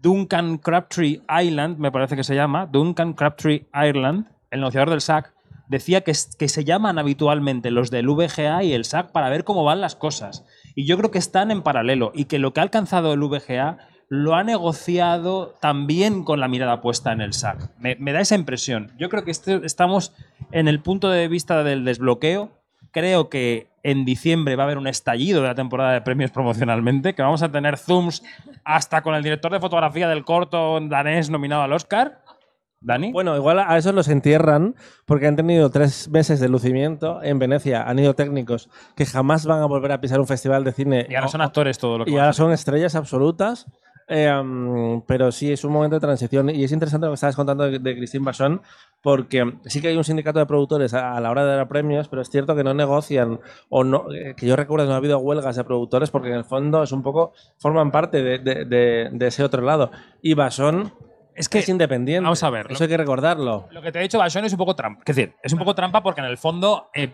Duncan 0.00 0.56
Crabtree 0.56 1.20
Island, 1.28 1.78
me 1.78 1.92
parece 1.92 2.16
que 2.16 2.24
se 2.24 2.34
llama, 2.34 2.64
Duncan 2.64 3.12
Crabtree 3.12 3.68
Ireland, 3.74 4.26
el 4.50 4.60
negociador 4.60 4.88
del 4.88 5.02
SAC, 5.02 5.34
decía 5.68 6.00
que, 6.00 6.12
que 6.38 6.48
se 6.48 6.64
llaman 6.64 6.98
habitualmente 6.98 7.70
los 7.70 7.90
del 7.90 8.08
VGA 8.08 8.62
y 8.64 8.72
el 8.72 8.86
SAC 8.86 9.12
para 9.12 9.28
ver 9.28 9.44
cómo 9.44 9.64
van 9.64 9.82
las 9.82 9.96
cosas. 9.96 10.46
Y 10.78 10.84
yo 10.84 10.96
creo 10.96 11.10
que 11.10 11.18
están 11.18 11.50
en 11.50 11.62
paralelo 11.62 12.12
y 12.14 12.26
que 12.26 12.38
lo 12.38 12.52
que 12.52 12.60
ha 12.60 12.62
alcanzado 12.62 13.12
el 13.12 13.18
VGA 13.18 13.78
lo 14.08 14.36
ha 14.36 14.44
negociado 14.44 15.56
también 15.60 16.22
con 16.22 16.38
la 16.38 16.46
mirada 16.46 16.80
puesta 16.80 17.10
en 17.10 17.20
el 17.20 17.32
SAC. 17.32 17.68
Me, 17.80 18.12
da 18.12 18.20
esa 18.20 18.36
impresión. 18.36 18.92
Yo 18.96 19.08
creo 19.08 19.24
que 19.24 19.32
este- 19.32 19.66
estamos 19.66 20.12
en 20.52 20.68
el 20.68 20.78
punto 20.78 21.10
de 21.10 21.26
vista 21.26 21.64
del 21.64 21.84
desbloqueo. 21.84 22.50
Creo 22.92 23.28
que 23.28 23.66
en 23.82 24.04
diciembre 24.04 24.54
va 24.54 24.62
a 24.62 24.66
haber 24.66 24.78
un 24.78 24.86
estallido 24.86 25.42
de 25.42 25.48
la 25.48 25.56
temporada 25.56 25.94
de 25.94 26.00
premios 26.00 26.30
promocionalmente, 26.30 27.12
que 27.12 27.22
vamos 27.22 27.42
a 27.42 27.50
tener 27.50 27.76
zooms 27.76 28.22
hasta 28.62 29.02
con 29.02 29.16
el 29.16 29.24
director 29.24 29.50
de 29.50 29.58
fotografía 29.58 30.08
del 30.08 30.24
corto 30.24 30.78
danés 30.80 31.28
nominado 31.28 31.62
al 31.62 31.72
Oscar. 31.72 32.20
Dani. 32.80 33.12
Bueno, 33.12 33.36
igual 33.36 33.58
a 33.58 33.76
esos 33.76 33.94
los 33.94 34.08
entierran 34.08 34.74
porque 35.04 35.26
han 35.26 35.36
tenido 35.36 35.70
tres 35.70 36.08
meses 36.10 36.40
de 36.40 36.48
lucimiento 36.48 37.22
en 37.22 37.38
Venecia. 37.38 37.82
Han 37.88 37.98
ido 37.98 38.14
técnicos 38.14 38.68
que 38.96 39.04
jamás 39.06 39.46
van 39.46 39.62
a 39.62 39.66
volver 39.66 39.92
a 39.92 40.00
pisar 40.00 40.20
un 40.20 40.26
festival 40.26 40.62
de 40.64 40.72
cine. 40.72 41.06
y 41.08 41.14
ahora 41.14 41.28
son 41.28 41.40
actores 41.40 41.78
todo 41.78 41.98
lo 41.98 42.04
que 42.04 42.10
Y 42.12 42.16
ahora 42.18 42.32
son 42.32 42.52
estrellas 42.52 42.94
absolutas. 42.94 43.66
Eh, 44.10 44.32
mm, 44.32 45.02
pero 45.06 45.30
sí, 45.30 45.52
es 45.52 45.64
un 45.64 45.72
momento 45.72 45.96
de 45.96 46.00
transición. 46.00 46.48
Y 46.48 46.64
es 46.64 46.72
interesante 46.72 47.04
lo 47.06 47.10
que 47.10 47.16
estabas 47.16 47.36
contando 47.36 47.64
de, 47.64 47.78
de 47.78 47.94
Christine 47.94 48.24
Basson, 48.24 48.62
porque 49.02 49.52
sí 49.66 49.82
que 49.82 49.88
hay 49.88 49.96
un 49.98 50.04
sindicato 50.04 50.38
de 50.38 50.46
productores 50.46 50.94
a, 50.94 51.12
a 51.14 51.20
la 51.20 51.30
hora 51.30 51.44
de 51.44 51.56
dar 51.56 51.68
premios, 51.68 52.08
pero 52.08 52.22
es 52.22 52.30
cierto 52.30 52.56
que 52.56 52.64
no 52.64 52.72
negocian, 52.72 53.38
o 53.68 53.84
no, 53.84 54.06
eh, 54.14 54.32
que 54.34 54.46
yo 54.46 54.56
recuerdo 54.56 54.86
que 54.86 54.88
no 54.88 54.94
ha 54.94 54.96
habido 54.98 55.18
huelgas 55.18 55.56
de 55.56 55.64
productores, 55.64 56.10
porque 56.10 56.28
en 56.28 56.36
el 56.36 56.44
fondo 56.46 56.82
es 56.82 56.92
un 56.92 57.02
poco, 57.02 57.34
forman 57.58 57.90
parte 57.90 58.22
de, 58.22 58.38
de- 58.38 58.64
de- 58.64 59.10
de 59.12 59.26
ese 59.26 59.44
otro 59.44 59.60
lado. 59.60 59.90
Y 60.22 60.32
Basson 60.32 60.90
Es 61.38 61.48
que, 61.48 61.58
es 61.60 61.68
independiente. 61.68 62.22
vamos 62.24 62.42
a 62.42 62.50
ver, 62.50 62.66
Eso 62.70 62.80
lo- 62.80 62.84
hay 62.84 62.88
que 62.88 62.96
recordarlo. 62.96 63.68
Lo 63.70 63.82
que 63.82 63.92
te 63.92 63.98
he 63.98 64.02
dicho, 64.02 64.18
Bashon, 64.18 64.44
es 64.44 64.52
un 64.52 64.58
poco 64.58 64.74
trampa. 64.76 65.02
Es 65.06 65.16
decir, 65.16 65.34
es 65.42 65.52
un 65.52 65.58
poco 65.58 65.74
trampa 65.74 66.02
porque 66.02 66.20
en 66.20 66.26
el 66.26 66.36
fondo, 66.38 66.90
eh, 66.94 67.12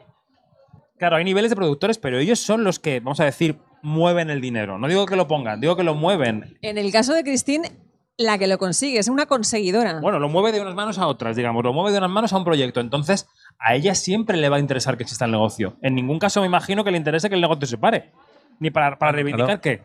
claro, 0.99 1.17
hay 1.17 1.25
niveles 1.25 1.51
de 1.51 1.57
productores, 1.57 1.99
pero 1.99 2.19
ellos 2.19 2.39
son 2.39 2.65
los 2.65 2.79
que, 2.79 3.01
vamos 3.01 3.21
a 3.21 3.25
decir, 3.25 3.59
mueven 3.83 4.31
el 4.31 4.41
dinero. 4.41 4.79
No 4.79 4.89
digo 4.89 5.07
que 5.07 5.17
lo 5.17 5.29
pongan, 5.29 5.61
digo 5.61 5.77
que 5.77 5.85
lo 5.85 5.95
mueven. 5.95 6.57
En 6.63 6.79
el 6.79 6.91
caso 6.91 7.13
de 7.15 7.23
Christine, 7.23 7.71
la 8.17 8.39
que 8.39 8.47
lo 8.47 8.59
consigue 8.59 8.99
es 8.99 9.09
una 9.09 9.27
conseguidora. 9.27 10.01
Bueno, 10.01 10.19
lo 10.19 10.29
mueve 10.29 10.53
de 10.53 10.61
unas 10.61 10.75
manos 10.75 10.99
a 10.99 11.07
otras, 11.07 11.37
digamos, 11.37 11.65
lo 11.65 11.73
mueve 11.73 11.93
de 11.93 11.99
unas 11.99 12.11
manos 12.11 12.33
a 12.33 12.37
un 12.39 12.45
proyecto. 12.45 12.81
Entonces, 12.81 13.27
a 13.59 13.75
ella 13.75 13.95
siempre 13.95 14.37
le 14.37 14.49
va 14.49 14.57
a 14.57 14.61
interesar 14.61 14.97
que 14.97 15.03
exista 15.03 15.25
el 15.25 15.33
negocio. 15.33 15.77
En 15.83 15.95
ningún 15.95 16.19
caso 16.19 16.41
me 16.41 16.47
imagino 16.47 16.85
que 16.85 16.91
le 16.93 16.97
interese 16.97 17.29
que 17.29 17.35
el 17.35 17.41
negocio 17.41 17.67
se 17.67 17.77
pare. 17.77 18.13
Ni 18.61 18.71
para, 18.71 18.99
para 18.99 19.11
reivindicar 19.13 19.47
Claro. 19.47 19.61
qué. 19.61 19.83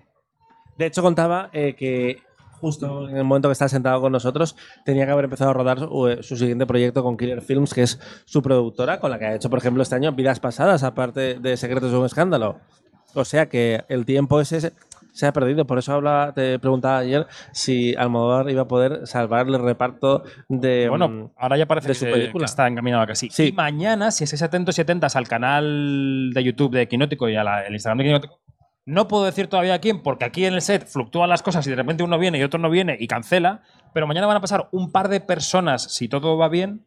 De 0.78 0.86
hecho, 0.86 1.02
contaba 1.02 1.50
eh, 1.54 1.74
que 1.76 2.22
justo 2.60 3.10
en 3.10 3.18
el 3.18 3.24
momento 3.24 3.48
que 3.50 3.54
está 3.54 3.68
sentado 3.70 4.02
con 4.02 4.12
nosotros, 4.12 4.56
tenía 4.86 5.06
que 5.06 5.12
haber 5.12 5.26
empezado 5.26 5.52
a 5.52 5.54
rodar 5.54 5.80
su, 5.80 6.08
eh, 6.08 6.24
su 6.24 6.36
siguiente 6.38 6.66
proyecto 6.66 7.04
con 7.04 7.18
Killer 7.18 7.42
Films, 7.42 7.74
que 7.74 7.84
es 7.84 8.00
su 8.26 8.42
productora, 8.42 9.00
con 9.00 9.12
la 9.12 9.20
que 9.20 9.26
ha 9.26 9.36
hecho, 9.36 9.50
por 9.50 9.60
ejemplo, 9.60 9.84
este 9.84 9.96
año 9.96 10.12
Vidas 10.14 10.40
Pasadas, 10.40 10.84
aparte 10.84 11.40
de 11.40 11.58
Secretos 11.58 11.92
de 11.92 11.98
un 11.98 12.06
Escándalo. 12.06 12.60
O 13.16 13.26
sea 13.26 13.50
que 13.50 13.84
el 13.90 14.06
tiempo 14.06 14.40
ese 14.40 14.62
se- 15.12 15.26
ha 15.26 15.34
perdido. 15.34 15.66
Por 15.66 15.80
eso 15.80 15.94
hablaba, 15.94 16.32
te 16.34 16.60
preguntaba 16.60 17.00
ayer 17.00 17.26
si 17.52 17.96
Almodóvar 17.96 18.50
iba 18.52 18.62
a 18.62 18.68
poder 18.68 19.08
salvar 19.08 19.48
el 19.48 19.60
reparto 19.60 20.24
de. 20.48 20.86
mm, 20.86 20.90
Bueno, 20.90 21.32
ahora 21.36 21.58
ya 21.58 21.66
parece 21.66 21.88
de 21.88 21.94
que, 21.94 22.00
su 22.00 22.06
película. 22.06 22.44
que 22.44 22.50
está 22.50 22.68
encaminado 22.68 23.02
a 23.04 23.08
que 23.08 23.16
sí. 23.16 23.28
Sí. 23.32 23.48
Y 23.48 23.52
mañana, 23.52 24.12
si 24.12 24.24
estáis 24.26 24.44
atentos 24.44 24.78
y 24.78 24.82
atentas 24.82 25.16
al 25.16 25.28
canal 25.28 26.30
de 26.34 26.44
YouTube 26.44 26.76
de 26.76 26.88
Quinótico 26.88 27.28
y 27.28 27.36
al 27.36 27.48
Instagram 27.74 27.98
de 27.98 28.04
Quinótico, 28.04 28.39
no 28.90 29.08
puedo 29.08 29.24
decir 29.26 29.48
todavía 29.48 29.80
quién, 29.80 30.02
porque 30.02 30.26
aquí 30.26 30.46
en 30.46 30.54
el 30.56 30.62
set 30.62 30.86
fluctúan 30.88 31.30
las 31.30 31.42
cosas 31.44 31.66
y 31.68 31.70
de 31.70 31.76
repente 31.76 32.04
uno 32.04 32.18
viene 32.20 32.38
y 32.40 32.44
otro 32.44 32.60
no 32.60 32.70
viene 32.70 32.98
y 33.00 33.08
cancela, 33.08 33.62
pero 33.94 34.08
mañana 34.08 34.28
van 34.28 34.38
a 34.38 34.42
pasar 34.42 34.68
un 34.72 34.92
par 34.92 35.08
de 35.10 35.20
personas, 35.22 35.84
si 35.84 36.08
todo 36.10 36.38
va 36.38 36.50
bien, 36.50 36.86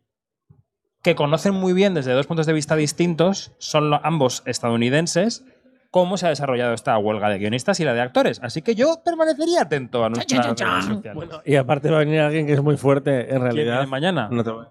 que 1.03 1.15
conocen 1.15 1.55
muy 1.55 1.73
bien 1.73 1.95
desde 1.95 2.13
dos 2.13 2.27
puntos 2.27 2.47
de 2.47 2.53
vista 2.53 2.77
distintos, 2.77 3.53
son 3.59 3.93
ambos 4.03 4.43
estadounidenses, 4.47 5.45
cómo 5.91 6.17
se 6.17 6.27
ha 6.27 6.31
desarrollado 6.31 6.73
esta 6.75 6.97
huelga 6.97 7.29
de 7.29 7.39
guionistas 7.39 7.79
y 7.81 7.85
la 7.85 7.93
de 7.93 8.01
actores. 8.01 8.41
Así 8.43 8.63
que 8.63 8.75
yo 8.75 9.03
permanecería 9.05 9.63
atento 9.63 10.05
a 10.05 10.09
nuestras 10.09 10.47
redes 10.47 10.85
sociales. 10.87 11.41
Y 11.45 11.57
aparte 11.57 11.91
va 11.91 11.97
a 11.97 12.01
venir 12.01 12.21
alguien 12.21 12.47
que 12.47 12.53
es 12.55 12.63
muy 12.63 12.77
fuerte, 12.77 13.21
en 13.23 13.27
¿Quién 13.29 13.43
realidad. 13.43 13.75
viene 13.79 13.87
mañana? 13.89 14.29
No, 14.31 14.43
te 14.45 14.51
voy- 14.51 14.67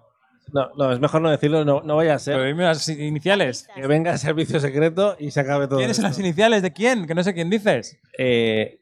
no, 0.52 0.70
no, 0.76 0.92
es 0.92 1.00
mejor 1.00 1.20
no 1.22 1.30
decirlo, 1.30 1.64
no, 1.64 1.80
no 1.82 1.96
vaya 1.96 2.14
a 2.14 2.18
ser 2.18 2.34
Pero 2.34 2.46
dime 2.46 2.64
las 2.64 2.86
iniciales. 2.88 3.68
que 3.74 3.86
venga 3.86 4.12
el 4.12 4.18
servicio 4.18 4.60
secreto 4.60 5.16
y 5.18 5.30
se 5.30 5.40
acabe 5.40 5.66
todo. 5.66 5.78
¿Quiénes 5.78 5.96
son 5.96 6.04
las 6.04 6.12
esto. 6.12 6.22
iniciales 6.22 6.62
de 6.62 6.72
quién? 6.72 7.06
Que 7.06 7.14
no 7.14 7.22
sé 7.24 7.32
quién 7.34 7.48
dices. 7.50 7.98
Eh, 8.18 8.80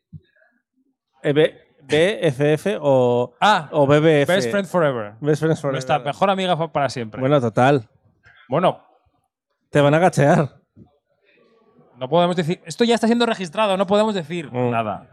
eh, 1.22 1.32
B- 1.32 1.54
BFF 1.82 2.78
o, 2.80 3.34
Ah, 3.40 3.68
o 3.72 3.86
BBF. 3.86 4.26
Best 4.28 4.50
Friend 4.50 4.66
Forever. 4.66 5.14
Best 5.20 5.40
Friends 5.40 5.60
Forever. 5.60 5.74
Nuestra 5.74 5.98
mejor 5.98 6.30
amiga 6.30 6.72
para 6.72 6.88
siempre. 6.88 7.20
Bueno, 7.20 7.40
total. 7.40 7.88
Bueno, 8.48 8.82
Te 9.70 9.80
van 9.80 9.94
a 9.94 10.00
cachear. 10.00 10.56
no 11.98 12.08
podemos 12.08 12.34
decir. 12.36 12.60
Esto 12.64 12.84
ya 12.84 12.94
está 12.94 13.06
siendo 13.06 13.26
registrado, 13.26 13.76
no 13.76 13.86
podemos 13.86 14.14
decir 14.14 14.50
Mm. 14.52 14.70
nada. 14.70 15.08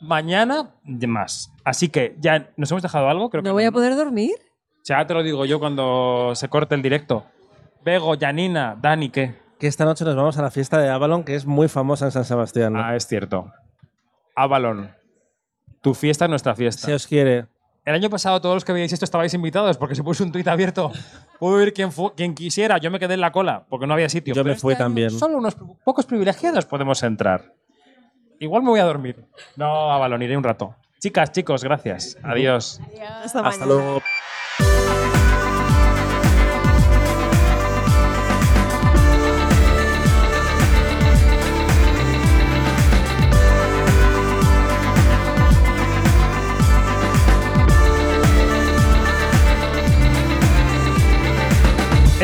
Mañana, 0.00 0.74
más. 1.06 1.50
Así 1.64 1.88
que 1.88 2.14
ya 2.18 2.50
nos 2.56 2.70
hemos 2.70 2.82
dejado 2.82 3.08
algo. 3.08 3.30
Creo 3.30 3.42
que 3.42 3.48
¿No 3.48 3.54
voy 3.54 3.64
a 3.64 3.72
poder 3.72 3.96
dormir? 3.96 4.32
Ya 4.84 5.06
te 5.06 5.14
lo 5.14 5.22
digo 5.22 5.46
yo 5.46 5.58
cuando 5.58 6.32
se 6.34 6.48
corte 6.48 6.74
el 6.74 6.82
directo. 6.82 7.24
Bego, 7.82 8.14
Janina, 8.18 8.76
Dani, 8.80 9.08
¿qué? 9.08 9.34
Que 9.58 9.66
esta 9.66 9.86
noche 9.86 10.04
nos 10.04 10.14
vamos 10.14 10.36
a 10.36 10.42
la 10.42 10.50
fiesta 10.50 10.78
de 10.78 10.90
Avalon, 10.90 11.24
que 11.24 11.34
es 11.34 11.46
muy 11.46 11.68
famosa 11.68 12.04
en 12.04 12.12
San 12.12 12.24
Sebastián. 12.24 12.74
¿no? 12.74 12.82
Ah, 12.82 12.94
es 12.94 13.06
cierto. 13.06 13.50
Avalon. 14.34 14.90
Tu 15.80 15.94
fiesta 15.94 16.26
es 16.26 16.28
nuestra 16.28 16.54
fiesta. 16.54 16.86
Si 16.86 16.92
os 16.92 17.06
quiere. 17.06 17.46
El 17.86 17.94
año 17.94 18.10
pasado 18.10 18.40
todos 18.40 18.56
los 18.56 18.64
que 18.64 18.72
veíais 18.72 18.92
esto 18.92 19.04
estabais 19.04 19.32
invitados 19.32 19.76
porque 19.78 19.94
se 19.94 20.02
puso 20.02 20.22
un 20.24 20.32
tuit 20.32 20.48
abierto. 20.48 20.92
Pudo 21.38 21.62
ir 21.62 21.72
quien, 21.72 22.34
quisiera. 22.34 22.78
Yo 22.78 22.90
me 22.90 22.98
quedé 22.98 23.14
en 23.14 23.20
la 23.20 23.32
cola 23.32 23.66
porque 23.68 23.86
no 23.86 23.94
había 23.94 24.08
sitio. 24.08 24.34
Yo 24.34 24.42
Pero 24.42 24.54
me 24.54 24.60
fui 24.60 24.72
este 24.72 24.82
año 24.82 24.88
también. 24.88 25.10
Solo 25.10 25.38
unos 25.38 25.56
pocos 25.84 26.04
privilegiados 26.04 26.66
podemos 26.66 27.02
entrar. 27.02 27.54
Igual 28.38 28.62
me 28.62 28.70
voy 28.70 28.80
a 28.80 28.84
dormir. 28.84 29.24
No, 29.56 29.92
Avalon, 29.92 30.22
iré 30.22 30.36
un 30.36 30.44
rato. 30.44 30.74
Chicas, 30.98 31.32
chicos, 31.32 31.62
gracias. 31.62 32.16
Adiós. 32.22 32.80
Hasta, 33.22 33.40
Hasta 33.40 33.66
luego. 33.66 34.00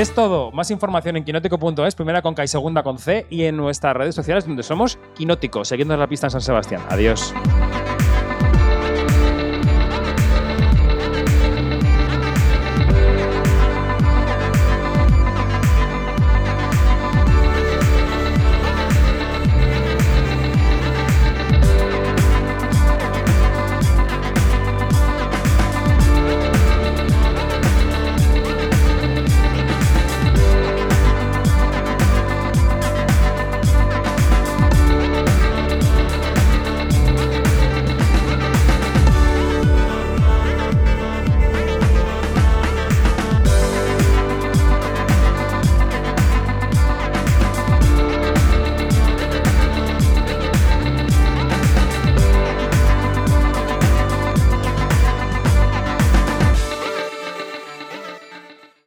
Es 0.00 0.14
todo. 0.14 0.50
Más 0.52 0.70
información 0.70 1.18
en 1.18 1.24
quinótico.es, 1.24 1.94
primera 1.94 2.22
con 2.22 2.32
K 2.32 2.44
y 2.44 2.48
segunda 2.48 2.82
con 2.82 2.96
C, 2.96 3.26
y 3.28 3.44
en 3.44 3.58
nuestras 3.58 3.94
redes 3.94 4.14
sociales 4.14 4.46
donde 4.46 4.62
somos 4.62 4.98
Quinótico, 5.14 5.62
siguiendo 5.62 5.94
la 5.94 6.06
pista 6.06 6.28
en 6.28 6.30
San 6.30 6.40
Sebastián. 6.40 6.80
Adiós. 6.88 7.34